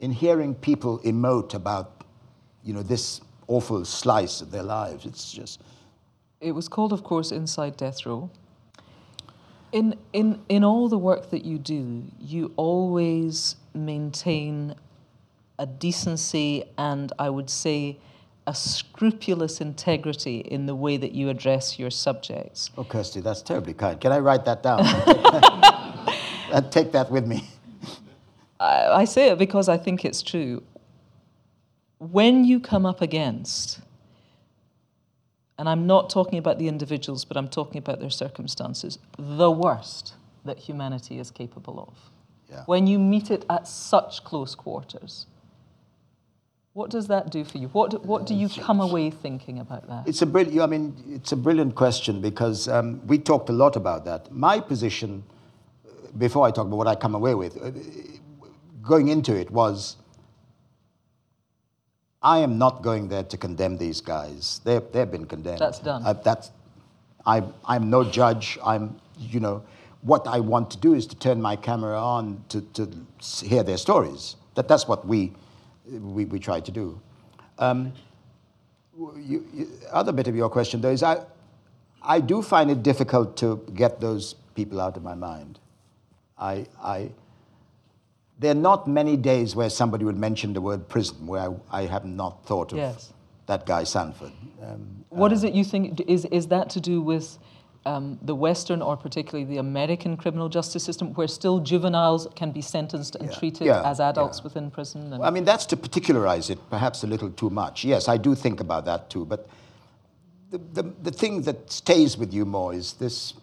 [0.00, 2.04] in hearing people emote about,
[2.64, 5.04] you know, this awful slice of their lives.
[5.04, 5.60] It's just.
[6.40, 8.30] It was called, of course, Inside Death Row.
[9.72, 14.74] In, in, in all the work that you do, you always maintain
[15.58, 17.98] a decency and I would say
[18.46, 22.70] a scrupulous integrity in the way that you address your subjects.
[22.78, 24.00] Oh, Kirsty, that's terribly kind.
[24.00, 24.80] Can I write that down?
[24.80, 24.88] and
[26.52, 27.46] uh, take that with me.
[28.58, 30.62] I, I say it because I think it's true.
[31.98, 33.80] When you come up against,
[35.58, 40.14] and I'm not talking about the individuals, but I'm talking about their circumstances, the worst
[40.44, 41.94] that humanity is capable of.
[42.50, 42.62] Yeah.
[42.66, 45.26] When you meet it at such close quarters,
[46.72, 47.66] what does that do for you?
[47.68, 50.06] What, what do you come away thinking about that?
[50.06, 53.74] It's a brilliant, I mean, it's a brilliant question because um, we talked a lot
[53.74, 54.30] about that.
[54.32, 55.24] My position,
[56.16, 57.72] before I talk about what I come away with, uh,
[58.80, 59.96] going into it was
[62.22, 64.60] I am not going there to condemn these guys.
[64.64, 65.60] They, they've been condemned.
[65.60, 66.04] That's done.
[66.04, 66.50] I, that's,
[67.24, 68.58] I, I'm no judge.
[68.64, 69.62] I'm, you know,
[70.02, 72.90] what I want to do is to turn my camera on to, to
[73.44, 74.36] hear their stories.
[74.54, 75.32] That, that's what we,
[75.86, 77.00] we, we try to do.
[77.58, 77.92] Um,
[79.16, 81.24] you, you, other bit of your question, though, is I,
[82.02, 85.60] I do find it difficult to get those people out of my mind.
[86.36, 87.10] I, I,
[88.38, 91.86] there are not many days where somebody would mention the word prison where I, I
[91.86, 93.12] have not thought of yes.
[93.46, 94.32] that guy Sanford.
[94.62, 96.00] Um, what uh, is it you think?
[96.06, 97.38] Is, is that to do with
[97.84, 102.60] um, the Western or particularly the American criminal justice system, where still juveniles can be
[102.60, 104.44] sentenced and yeah, treated yeah, as adults yeah.
[104.44, 105.10] within prison?
[105.10, 107.84] Well, I mean, that's to particularize it perhaps a little too much.
[107.84, 109.24] Yes, I do think about that too.
[109.24, 109.48] But
[110.50, 113.34] the, the, the thing that stays with you more is this,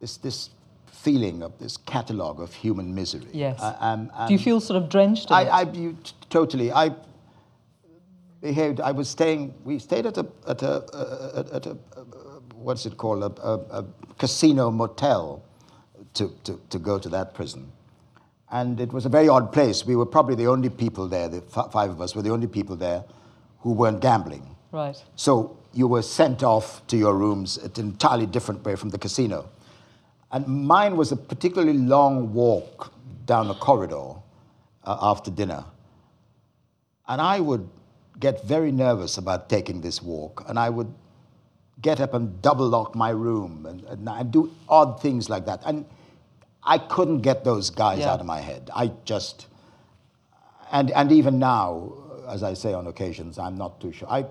[0.00, 0.50] this, this
[0.90, 3.28] feeling of this catalogue of human misery.
[3.32, 3.60] Yes.
[3.60, 5.48] Uh, um, Do you feel sort of drenched in I, it?
[5.48, 5.96] I, you,
[6.28, 6.72] totally.
[6.72, 6.94] I
[8.40, 8.80] behaved.
[8.80, 9.54] I was staying.
[9.64, 12.04] We stayed at a at a uh, at a uh,
[12.54, 13.84] what's it called a, a, a
[14.18, 15.42] casino motel
[16.14, 17.70] to, to to go to that prison,
[18.50, 19.86] and it was a very odd place.
[19.86, 21.28] We were probably the only people there.
[21.28, 23.04] The f- five of us were the only people there
[23.60, 24.56] who weren't gambling.
[24.72, 25.02] Right.
[25.16, 28.98] So you were sent off to your rooms at an entirely different way from the
[28.98, 29.48] casino.
[30.32, 32.92] And mine was a particularly long walk
[33.26, 34.14] down the corridor
[34.84, 35.64] uh, after dinner.
[37.08, 37.68] And I would
[38.18, 40.92] get very nervous about taking this walk, and I would
[41.80, 45.62] get up and double lock my room and, and, and do odd things like that.
[45.64, 45.86] And
[46.62, 48.12] I couldn't get those guys yeah.
[48.12, 48.70] out of my head.
[48.74, 49.46] I just,
[50.70, 51.94] and, and even now,
[52.28, 54.08] as I say on occasions, I'm not too sure.
[54.08, 54.26] I,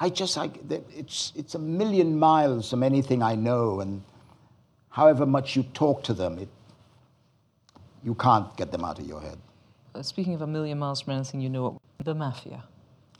[0.00, 0.50] I just, I,
[0.96, 4.02] it's, it's a million miles from anything I know, and
[4.92, 6.48] however much you talk to them, it,
[8.04, 9.38] you can't get them out of your head.
[9.94, 12.62] Uh, speaking of a million miles from anything you know, the mafia.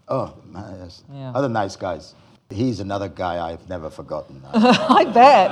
[0.08, 0.34] Oh,
[0.80, 1.02] yes.
[1.12, 1.32] Yeah.
[1.34, 2.14] Other nice guys.
[2.50, 4.42] He's another guy I've never forgotten.
[4.52, 5.50] I bet.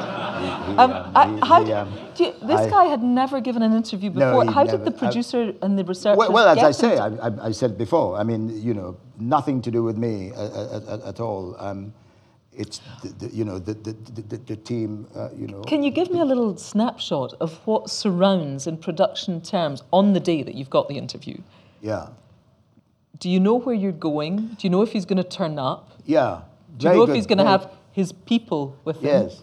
[0.68, 3.62] He, he, um, um, I, he, how, um, you, this I, guy had never given
[3.62, 4.45] an interview before.
[4.45, 6.18] No, how never, did the producer I, and the researcher?
[6.18, 8.18] Well, well as I say, I, I, said before.
[8.18, 11.57] I mean, you know, nothing to do with me at, at, at all.
[12.53, 15.07] It's the, the, you know the the, the, the team.
[15.14, 15.62] Uh, you know.
[15.62, 20.20] Can you give me a little snapshot of what surrounds in production terms on the
[20.20, 21.38] day that you've got the interview?
[21.80, 22.09] Yeah.
[23.18, 24.57] Do you know where you're going?
[24.59, 25.92] Do you know if he's going to turn up?
[26.07, 26.42] Yeah.
[26.76, 29.05] Do you know if he's going to have his people with him?
[29.05, 29.42] Yes.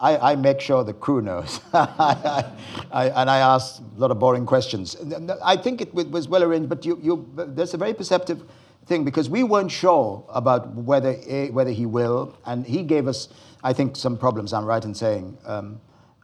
[0.00, 1.60] I, I, make sure the crew knows.
[1.72, 2.44] I,
[2.92, 4.96] I, and I ask a lot of boring questions.
[5.44, 8.44] I think it was well arranged, but you, you, there's a very perceptive
[8.88, 11.12] thing because we weren't sure about whether,
[11.52, 13.28] whether he will, and he gave us,
[13.62, 15.80] I think, some problems, I'm right in saying, um,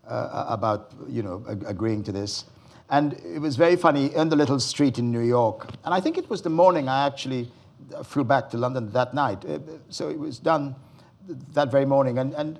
[0.09, 2.45] uh, about you know, ag- agreeing to this.
[2.91, 5.69] And it was very funny in the little street in New York.
[5.85, 7.51] And I think it was the morning I actually
[8.05, 9.45] flew back to London that night.
[9.45, 9.59] Uh,
[9.89, 10.75] so it was done
[11.53, 12.19] that very morning.
[12.19, 12.59] And, and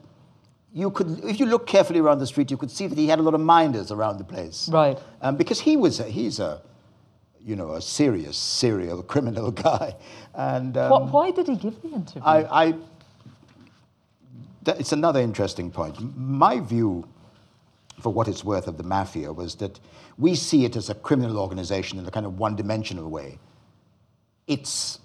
[0.73, 3.19] you could, if you look carefully around the street, you could see that he had
[3.19, 4.69] a lot of minders around the place.
[4.69, 4.99] Right.
[5.21, 6.63] Um, because he was, a, he's a,
[7.45, 9.95] you know, a serious serial criminal guy.
[10.35, 12.23] And um, what, why did he give the interview?
[12.23, 12.75] I, I
[14.65, 15.97] that, it's another interesting point.
[16.17, 17.07] My view,
[18.01, 19.79] for what it's worth, of the mafia was that
[20.19, 23.39] we see it as a criminal organization in a kind of one-dimensional way.
[24.47, 24.99] It's,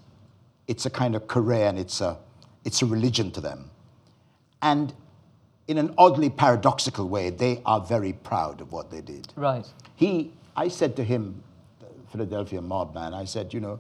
[0.67, 2.17] it's a kind of career and it's a,
[2.63, 3.69] it's a religion to them.
[4.61, 4.93] And
[5.67, 9.31] in an oddly paradoxical way, they are very proud of what they did.
[9.35, 9.65] Right.
[9.95, 11.43] He, I said to him,
[12.11, 13.79] Philadelphia mob man, I said, you know,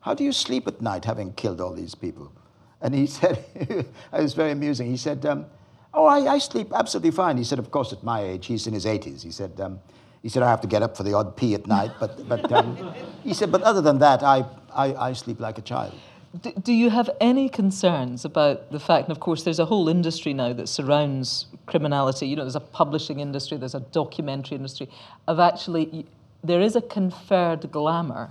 [0.00, 2.32] how do you sleep at night having killed all these people?
[2.80, 4.90] And he said, it was very amusing.
[4.90, 5.46] He said, um,
[5.94, 7.36] oh, I, I, sleep absolutely fine.
[7.36, 9.22] He said, of course, at my age, he's in his 80s.
[9.22, 9.80] He said, um,
[10.22, 12.50] he said, I have to get up for the odd pee at night, but, but
[12.52, 15.94] um, he said, but other than that, I, I, I sleep like a child.
[16.42, 19.88] Do, do you have any concerns about the fact, and of course, there's a whole
[19.88, 22.28] industry now that surrounds criminality.
[22.28, 24.90] You know, there's a publishing industry, there's a documentary industry,
[25.26, 26.06] of actually,
[26.42, 28.30] there is a conferred glamour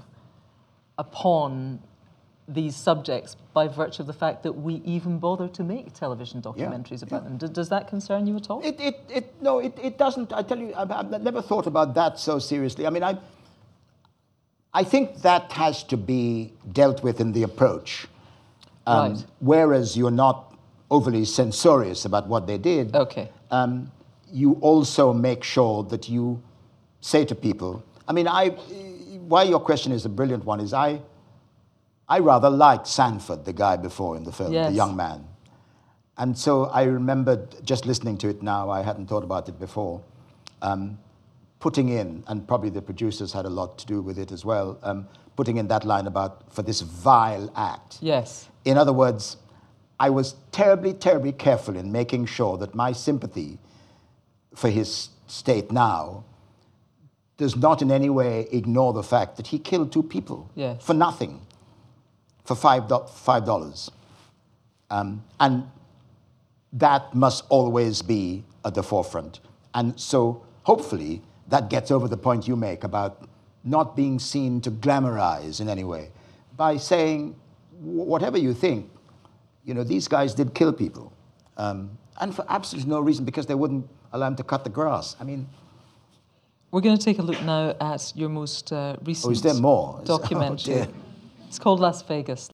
[0.97, 1.79] upon
[2.47, 7.01] these subjects by virtue of the fact that we even bother to make television documentaries
[7.01, 7.29] yeah, about yeah.
[7.29, 7.37] them.
[7.37, 8.61] Does, does that concern you at all?
[8.63, 10.31] It, it, it, no, it, it doesn't.
[10.31, 12.87] I tell you, I've, I've never thought about that so seriously.
[12.87, 13.17] I mean, I,
[14.73, 18.07] I think that has to be dealt with in the approach.
[18.85, 19.25] Um, right.
[19.39, 20.57] Whereas you're not
[20.89, 22.95] overly censorious about what they did.
[22.95, 23.29] Okay.
[23.51, 23.91] Um,
[24.31, 26.41] you also make sure that you
[27.01, 31.01] say to people, I mean, I, why your question is a brilliant one is I,
[32.07, 34.69] I rather liked Sanford, the guy before in the film, yes.
[34.69, 35.27] the young man.
[36.17, 40.01] And so I remembered just listening to it now, I hadn't thought about it before,
[40.61, 40.97] um,
[41.59, 44.79] putting in, and probably the producers had a lot to do with it as well,
[44.83, 47.97] um, putting in that line about for this vile act.
[48.01, 48.47] Yes.
[48.65, 49.37] In other words,
[49.99, 53.59] I was terribly, terribly careful in making sure that my sympathy
[54.55, 56.23] for his state now
[57.37, 60.83] does not in any way ignore the fact that he killed two people yes.
[60.83, 61.39] for nothing,
[62.45, 63.91] for five, five dollars.
[64.89, 65.69] Um, and
[66.73, 69.39] that must always be at the forefront.
[69.73, 73.27] And so hopefully that gets over the point you make about
[73.63, 76.09] not being seen to glamorize in any way
[76.55, 77.35] by saying
[77.79, 78.89] whatever you think,
[79.65, 81.13] you know, these guys did kill people.
[81.57, 85.15] Um, and for absolutely no reason because they wouldn't allow him to cut the grass.
[85.19, 85.47] I mean,
[86.71, 89.53] we're going to take a look now at your most uh, recent oh, is there
[89.53, 90.01] more?
[90.03, 90.81] documentary.
[90.81, 90.87] Oh,
[91.47, 92.49] it's called Las Vegas.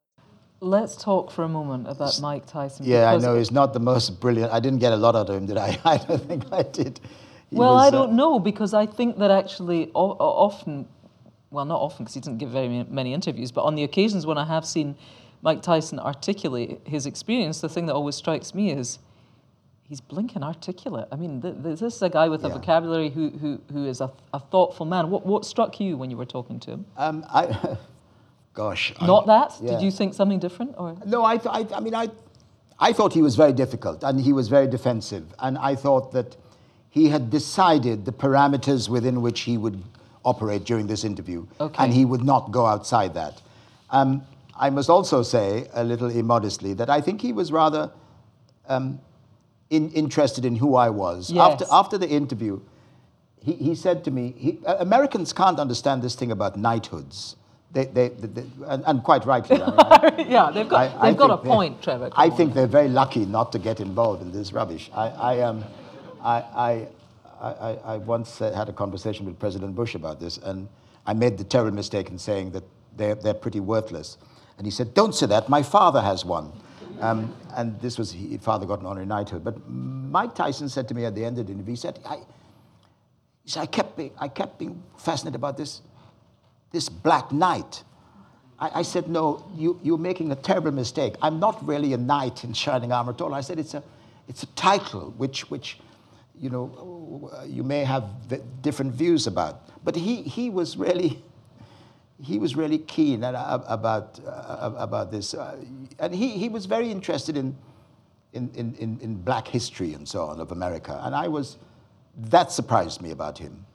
[0.59, 2.85] Let's talk for a moment about Mike Tyson.
[2.85, 4.53] Yeah, I know he's not the most brilliant.
[4.53, 5.77] I didn't get a lot out of him, did I?
[5.85, 6.99] I don't think I did.
[7.49, 10.87] He well, was, I don't uh, know because I think that actually often,
[11.49, 14.37] well, not often because he didn't give very many interviews, but on the occasions when
[14.37, 14.95] I have seen
[15.41, 18.99] Mike Tyson articulate his experience, the thing that always strikes me is
[19.83, 21.07] he's blinking articulate.
[21.11, 22.55] I mean, th- this is a guy with a yeah.
[22.55, 25.09] vocabulary who, who, who is a, a, thoughtful man.
[25.09, 26.85] What, what struck you when you were talking to him?
[26.97, 27.77] Um, I,
[28.53, 28.93] gosh.
[29.01, 29.57] Not I, that?
[29.61, 29.71] Yeah.
[29.71, 30.75] Did you think something different?
[30.77, 30.95] Or?
[31.05, 32.09] No, I, th- I, I mean, I,
[32.79, 35.33] I thought he was very difficult and he was very defensive.
[35.39, 36.35] And I thought that
[36.89, 39.83] he had decided the parameters within which he would
[40.25, 41.45] operate during this interview.
[41.59, 41.83] Okay.
[41.83, 43.41] And he would not go outside that.
[43.89, 44.23] Um,
[44.55, 47.91] I must also say, a little immodestly, that I think he was rather
[48.67, 48.99] um,
[49.73, 51.31] in, interested in who I was.
[51.31, 51.51] Yes.
[51.51, 52.61] After, after the interview,
[53.41, 57.35] he, he said to me, he, uh, Americans can't understand this thing about knighthoods.
[57.71, 59.59] They, they, they, they and, and, quite rightly.
[59.59, 62.11] I mean, I, yeah, they've got, I, they've got a point, Trevor.
[62.15, 62.37] I on.
[62.37, 64.91] think they're very lucky not to get involved in this rubbish.
[64.93, 65.63] I, I, um,
[66.21, 66.87] I,
[67.41, 70.69] I, I, once had a conversation with President Bush about this, and
[71.07, 72.63] I made the terrible mistake in saying that
[72.95, 74.17] they're, they're pretty worthless.
[74.59, 76.53] And he said, Don't say that, my father has one.
[76.99, 79.43] Um, and this was, his father got an honorary knighthood.
[79.43, 82.17] But Mike Tyson said to me at the end of the interview, he said, I,
[83.43, 85.81] he said, I kept being, I kept being fascinated about this,
[86.71, 87.83] this black knight.
[88.59, 91.15] I, I said, no, you, you're making a terrible mistake.
[91.21, 93.33] I'm not really a knight in shining armor at all.
[93.33, 93.83] I said, it's a,
[94.27, 95.79] it's a title which, which
[96.39, 98.03] you know, you may have
[98.61, 99.69] different views about.
[99.83, 101.23] But he, he was really,
[102.21, 105.33] he was really keen about, uh, about this.
[105.33, 105.57] Uh,
[105.99, 107.55] and he, he was very interested in,
[108.33, 110.99] in, in, in black history and so on of America.
[111.03, 111.57] And I was,
[112.17, 113.65] that surprised me about him.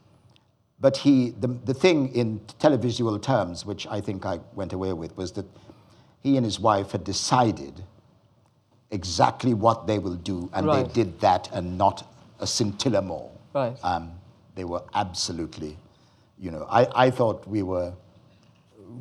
[0.80, 5.16] But he, the, the thing in televisual terms, which I think I went away with,
[5.16, 5.46] was that
[6.20, 7.82] he and his wife had decided
[8.90, 10.86] exactly what they will do, and right.
[10.86, 12.08] they did that and not
[12.40, 13.30] a scintilla more.
[13.54, 13.76] Right.
[13.82, 14.12] Um,
[14.54, 15.76] they were absolutely,
[16.38, 17.92] you know, I, I thought we were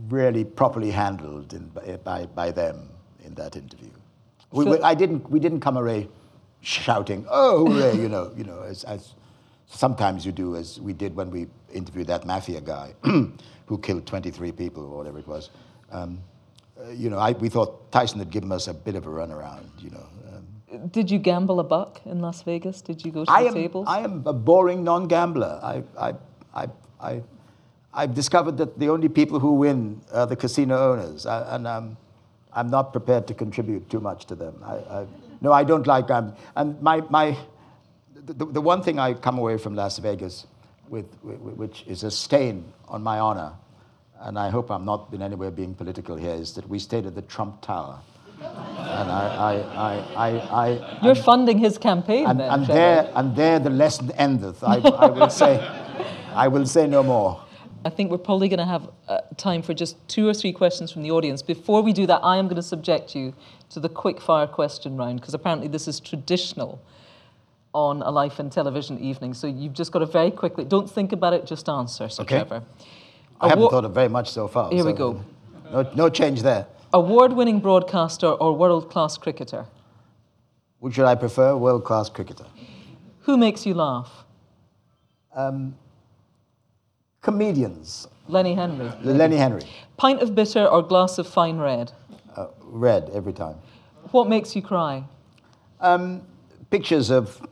[0.09, 1.71] really properly handled in,
[2.03, 2.89] by, by them
[3.23, 3.89] in that interview.
[4.51, 6.07] We, we, I didn't, we didn't come away
[6.61, 9.13] shouting, oh, hooray, you know, you know as, as
[9.67, 14.51] sometimes you do, as we did when we interviewed that mafia guy who killed 23
[14.51, 15.49] people or whatever it was.
[15.91, 16.19] Um,
[16.79, 19.65] uh, you know, I, we thought Tyson had given us a bit of a runaround,
[19.79, 20.05] you know.
[20.31, 22.81] Um, did you gamble a buck in Las Vegas?
[22.81, 23.87] Did you go to I the am, tables?
[23.89, 25.59] I am a boring non-gambler.
[25.63, 26.13] I, I,
[26.53, 26.67] I,
[27.01, 27.23] I,
[27.97, 31.97] I've discovered that the only people who win are the casino owners, I, and um,
[32.53, 34.53] I'm not prepared to contribute too much to them.
[34.63, 35.07] I, I,
[35.41, 36.37] no, I don't like gambling.
[36.55, 37.35] And my, my,
[38.13, 40.45] the, the one thing I come away from Las Vegas
[40.89, 43.53] with, with, which is a stain on my honor,
[44.19, 47.07] and I hope I'm not in any way being political here, is that we stayed
[47.07, 47.99] at the Trump Tower.
[48.39, 50.29] And I, I, I,
[50.67, 54.63] I, You're funding his campaign and, then, and there, and there the lesson endeth.
[54.63, 55.57] I, I will say,
[56.35, 57.43] I will say no more.
[57.87, 60.91] I think we're probably going to have uh, time for just two or three questions
[60.91, 61.41] from the audience.
[61.41, 63.33] Before we do that, I am going to subject you
[63.69, 66.81] to the quick fire question round because apparently this is traditional
[67.73, 69.33] on a life and television evening.
[69.33, 72.39] So you've just got to very quickly, don't think about it, just answer, Sir okay.
[72.39, 72.63] Trevor.
[73.39, 74.69] I haven't thought of very much so far.
[74.69, 75.23] Here so we go.
[75.71, 76.67] No, no change there.
[76.91, 79.65] Award winning broadcaster or world class cricketer?
[80.79, 81.55] Which should I prefer?
[81.55, 82.47] World class cricketer.
[83.21, 84.25] Who makes you laugh?
[85.33, 85.75] Um,
[87.27, 88.07] comedians.
[88.29, 88.89] Lenny Henry.
[89.03, 89.63] Lenny Henry.
[89.97, 91.91] Pint of bitter or glass of fine red?
[92.37, 93.55] Uh, red every time.
[94.11, 95.03] What makes you cry?
[95.81, 96.21] Um,
[96.69, 97.45] pictures of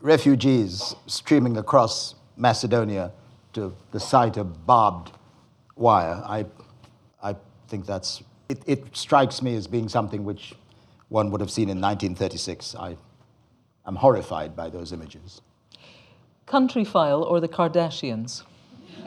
[0.00, 3.12] refugees streaming across Macedonia
[3.52, 5.12] to the site of barbed
[5.76, 6.20] wire.
[6.26, 6.46] I,
[7.22, 7.36] I
[7.68, 10.54] think that's, it, it strikes me as being something which
[11.08, 12.74] one would have seen in 1936.
[12.74, 12.96] I,
[13.84, 15.40] I'm horrified by those images.
[16.48, 18.42] Countryfile or the Kardashians?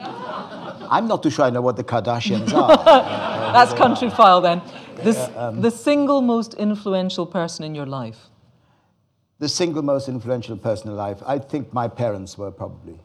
[0.00, 2.84] I'm not too sure I know what the Kardashians are.
[3.52, 4.62] That's Countryfile then.
[5.04, 8.30] The, um, the single most influential person in your life?
[9.38, 12.98] the single most influential person in life, I think my parents were probably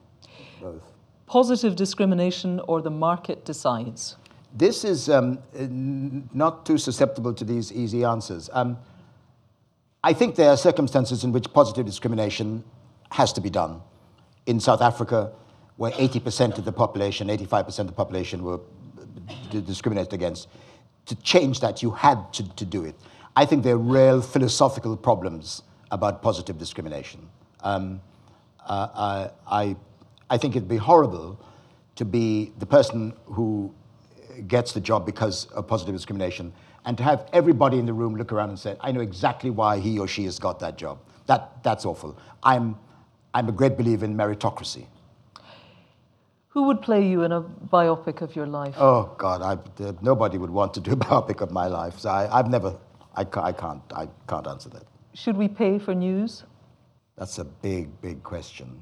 [0.60, 0.82] both.
[1.26, 4.16] Positive discrimination or the market decides?
[4.54, 5.38] This is um,
[6.32, 8.50] not too susceptible to these easy answers.
[8.52, 8.78] Um,
[10.02, 12.64] I think there are circumstances in which positive discrimination
[13.12, 13.82] has to be done.
[14.46, 15.32] In South Africa,
[15.80, 18.60] where 80% of the population, 85% of the population were
[19.50, 20.46] discriminated against,
[21.06, 22.94] to change that, you had to, to do it.
[23.34, 27.26] I think there are real philosophical problems about positive discrimination.
[27.62, 28.02] Um,
[28.66, 29.74] uh, I,
[30.28, 31.40] I think it'd be horrible
[31.96, 33.74] to be the person who
[34.48, 36.52] gets the job because of positive discrimination
[36.84, 39.78] and to have everybody in the room look around and say, I know exactly why
[39.78, 40.98] he or she has got that job.
[41.24, 42.18] That, that's awful.
[42.42, 42.76] I'm,
[43.32, 44.84] I'm a great believer in meritocracy.
[46.50, 48.74] Who would play you in a biopic of your life?
[48.76, 51.98] Oh, God, I, uh, nobody would want to do a biopic of my life.
[52.00, 52.76] So I, have never,
[53.14, 54.82] I, I, can't, I can't answer that.
[55.14, 56.44] Should we pay for news?
[57.16, 58.80] That's a big, big question.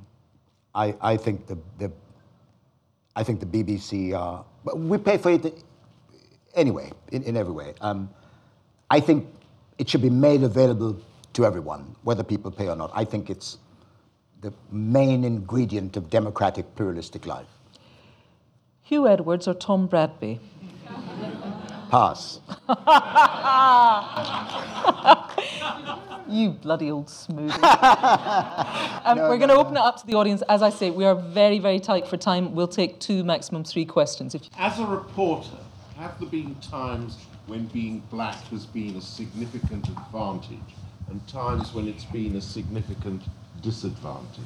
[0.74, 1.92] I, I think the, the
[3.16, 4.44] I think the BBC uh,
[4.76, 5.64] we pay for it
[6.54, 7.74] anyway in, in every way.
[7.80, 8.08] Um,
[8.90, 9.26] I think
[9.78, 10.96] it should be made available
[11.32, 12.92] to everyone, whether people pay or not.
[12.94, 13.58] I think it's
[14.40, 17.48] the main ingredient of democratic pluralistic life.
[18.91, 20.41] Huw Edwards or Tom Bradby?
[21.91, 22.41] Pass.
[26.28, 27.62] You bloody old smoothie.
[29.07, 29.80] um, no, we're going to no, open no.
[29.80, 30.43] it up to the audience.
[30.43, 32.55] As I say, we are very, very tight for time.
[32.55, 34.34] We'll take two, maximum three questions.
[34.34, 35.57] If As a reporter,
[35.97, 37.16] have there been times
[37.47, 40.59] when being black has been a significant advantage
[41.09, 43.22] and times when it's been a significant
[43.62, 44.45] disadvantage?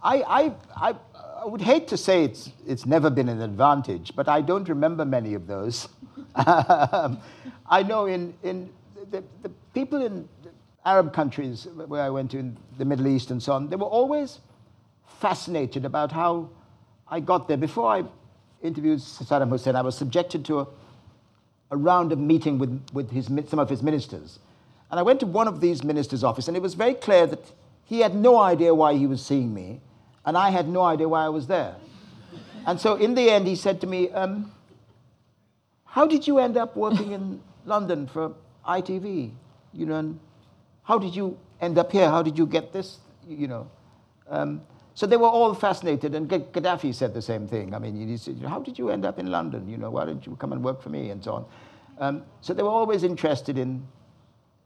[0.00, 0.94] I, I, I, I
[1.48, 5.34] would hate to say it's, it's never been an advantage, but I don't remember many
[5.34, 5.88] of those.
[6.34, 7.20] um,
[7.70, 8.70] I know in, in
[9.10, 10.28] the, the people in
[10.84, 13.86] Arab countries where I went to in the Middle East and so on, they were
[13.86, 14.40] always
[15.20, 16.48] fascinated about how
[17.08, 17.56] I got there.
[17.56, 18.04] Before I
[18.62, 20.66] interviewed Saddam Hussein, I was subjected to a,
[21.70, 24.38] a round of meeting with, with his, some of his ministers.
[24.90, 27.52] And I went to one of these ministers' office, and it was very clear that
[27.84, 29.80] he had no idea why he was seeing me,
[30.28, 31.74] and I had no idea why I was there.
[32.66, 34.52] And so in the end, he said to me, um,
[35.86, 38.34] How did you end up working in London for
[38.68, 39.32] ITV?
[39.72, 40.20] You know, and
[40.82, 42.10] how did you end up here?
[42.10, 42.98] How did you get this?
[43.26, 43.70] You know.
[44.28, 44.60] Um,
[44.92, 47.74] so they were all fascinated, and Gaddafi said the same thing.
[47.74, 49.66] I mean, he said, How did you end up in London?
[49.66, 51.08] You know, why don't you come and work for me?
[51.08, 51.44] And so on.
[51.98, 53.82] Um, so they were always interested in,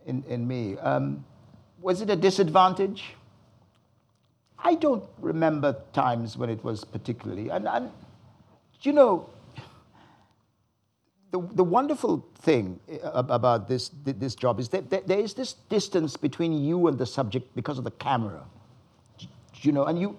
[0.06, 0.76] in, in me.
[0.78, 1.24] Um,
[1.80, 3.14] was it a disadvantage?
[4.62, 7.50] I don't remember times when it was particularly.
[7.50, 7.90] And, and
[8.82, 9.28] you know,
[11.30, 16.52] the, the wonderful thing about this, this job is that there is this distance between
[16.52, 18.44] you and the subject because of the camera.
[19.62, 20.18] You know, and you,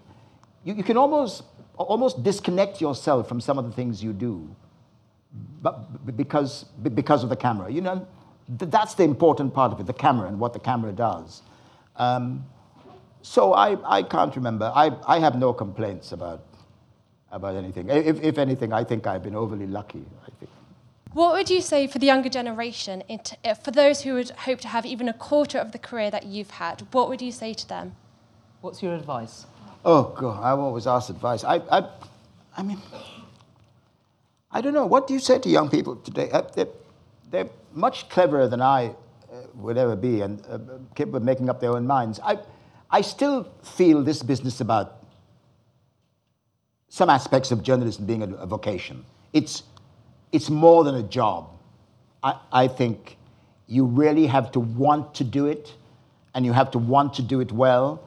[0.63, 1.43] you, you can almost,
[1.77, 4.55] almost disconnect yourself from some of the things you do
[5.61, 7.71] but because, because of the camera.
[7.71, 8.07] You know,
[8.47, 11.41] that's the important part of it, the camera and what the camera does.
[11.95, 12.45] Um,
[13.23, 14.71] so I, I can't remember.
[14.75, 16.41] I, I have no complaints about,
[17.31, 17.89] about anything.
[17.89, 20.51] If, if anything, I think I've been overly lucky, I think.
[21.13, 24.67] What would you say for the younger generation, uh, for those who would hope to
[24.67, 26.81] have even a quarter of the career that you've had?
[26.91, 27.95] What would you say to them?
[28.59, 29.45] What's your advice?
[29.85, 31.45] Oh, God, I've always asked advice.
[31.45, 31.87] I, I,
[32.57, 32.79] I mean,
[34.51, 34.85] I don't know.
[34.85, 36.29] What do you say to young people today?
[36.29, 36.67] Uh, they're,
[37.31, 38.93] they're much cleverer than I uh,
[39.55, 40.59] would ever be and uh,
[40.93, 42.19] capable of making up their own minds.
[42.21, 42.37] I,
[42.93, 45.03] I still feel this business about
[46.89, 49.03] some aspects of journalism being a, a vocation.
[49.33, 49.63] It's
[50.31, 51.49] it's more than a job.
[52.21, 53.17] I, I think
[53.67, 55.73] you really have to want to do it,
[56.35, 57.99] and you have to want to do it well,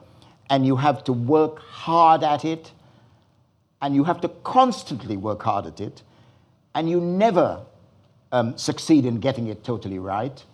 [0.50, 2.70] and you have to work hard at it,
[3.82, 6.02] and you have to constantly work hard at it,
[6.76, 7.60] and you never
[8.30, 10.44] um, succeed in getting it totally right.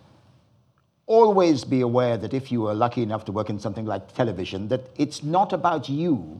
[1.05, 4.69] Always be aware that if you are lucky enough to work in something like television,
[4.69, 6.39] that it's not about you,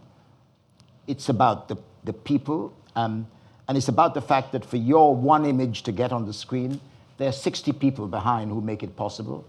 [1.07, 2.73] it's about the, the people.
[2.95, 3.27] Um,
[3.67, 6.79] and it's about the fact that for your one image to get on the screen,
[7.17, 9.45] there are 60 people behind who make it possible.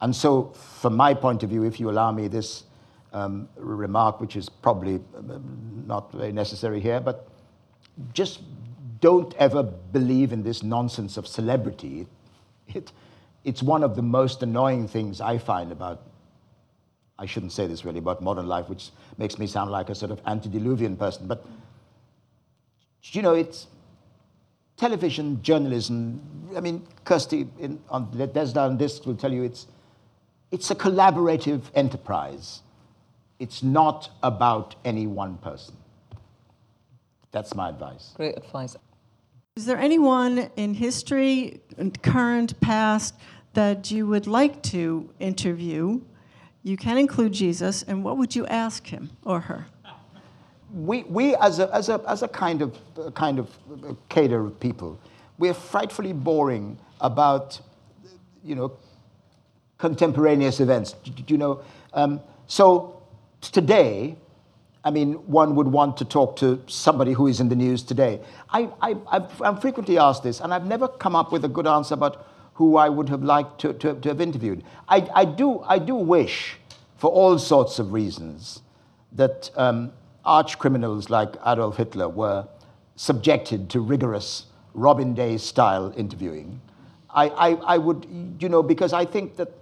[0.00, 2.64] And so, from my point of view, if you allow me this
[3.12, 7.28] um, remark, which is probably um, not very necessary here, but
[8.12, 8.40] just
[9.00, 12.06] don't ever believe in this nonsense of celebrity.
[12.74, 12.92] It,
[13.44, 16.02] it's one of the most annoying things I find about,
[17.18, 20.10] I shouldn't say this really, about modern life, which makes me sound like a sort
[20.10, 21.44] of antediluvian person, but
[23.02, 23.66] you know, it's
[24.76, 26.20] television, journalism.
[26.56, 27.48] I mean, Kirsty
[27.90, 29.66] on the Down Discs will tell you it's,
[30.50, 32.62] it's a collaborative enterprise.
[33.38, 35.76] It's not about any one person.
[37.32, 38.12] That's my advice.
[38.14, 38.76] Great advice.
[39.54, 41.60] Is there anyone in history,
[42.00, 43.14] current, past,
[43.52, 46.00] that you would like to interview?
[46.62, 49.66] You can include Jesus, and what would you ask him or her?
[50.72, 53.50] we, we as, a, as, a, as a kind of, uh, kind of
[54.08, 54.98] cater of people,
[55.36, 57.60] we're frightfully boring about,
[58.42, 58.72] you know,
[59.76, 60.94] contemporaneous events.
[60.94, 61.60] Do, You know,
[61.92, 63.02] um, so
[63.42, 64.16] today,
[64.84, 68.20] I mean, one would want to talk to somebody who is in the news today.
[68.50, 71.94] I, I, am frequently asked this, and I've never come up with a good answer
[71.94, 74.64] about who I would have liked to, to, to have interviewed.
[74.88, 76.56] I, I, do, I do wish,
[76.96, 78.60] for all sorts of reasons,
[79.12, 79.92] that um,
[80.24, 82.48] arch criminals like Adolf Hitler were
[82.96, 86.60] subjected to rigorous Robin Day style interviewing.
[87.08, 89.52] I, I, I would, you know, because I think that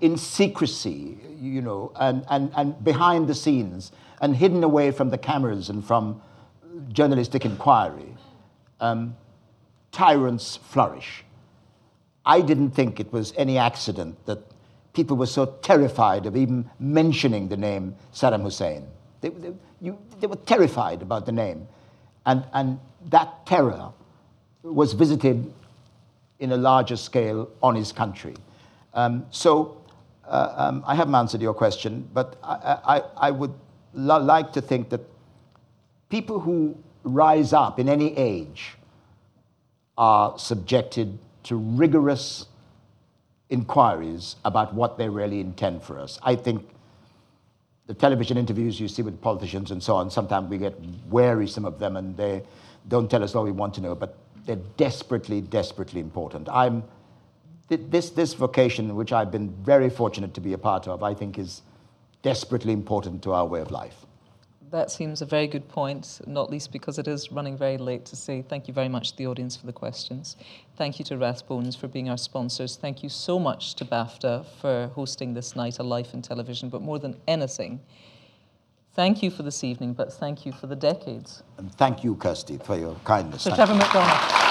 [0.00, 5.18] in secrecy, you know, and, and, and behind the scenes, and hidden away from the
[5.18, 6.20] cameras and from
[6.92, 8.14] journalistic inquiry,
[8.80, 9.16] um,
[9.92, 11.24] tyrants flourish.
[12.24, 14.38] I didn't think it was any accident that
[14.92, 18.86] people were so terrified of even mentioning the name Saddam Hussein.
[19.20, 21.66] They, they, you, they were terrified about the name.
[22.26, 22.78] And, and
[23.08, 23.92] that terror
[24.62, 25.52] was visited
[26.38, 28.34] in a larger scale on his country.
[28.92, 29.79] Um, so
[30.30, 33.54] um, I haven't answered your question, but I, I, I would
[33.94, 35.00] like to think that
[36.08, 38.76] people who rise up in any age
[39.96, 42.46] are subjected to rigorous
[43.48, 46.18] inquiries about what they really intend for us.
[46.22, 46.68] I think
[47.86, 50.78] the television interviews you see with politicians and so on, sometimes we get
[51.08, 52.42] wary, some of them, and they
[52.88, 54.16] don't tell us all we want to know, but
[54.46, 56.48] they're desperately, desperately important.
[56.48, 56.84] I'm,
[57.76, 61.38] this, this vocation, which I've been very fortunate to be a part of, I think
[61.38, 61.62] is
[62.22, 64.06] desperately important to our way of life.
[64.70, 68.16] that seems a very good point, not least because it is running very late to
[68.16, 70.36] say thank you very much to the audience for the questions.
[70.76, 72.76] Thank you to Rathbones for being our sponsors.
[72.76, 76.68] Thank you so much to BAFTA for hosting this night, A Life in Television.
[76.68, 77.80] But more than anything,
[78.94, 81.42] thank you for this evening, but thank you for the decades.
[81.58, 83.44] And thank you, Kirsty, for your kindness.
[83.44, 84.49] Thank Trevor McDonald.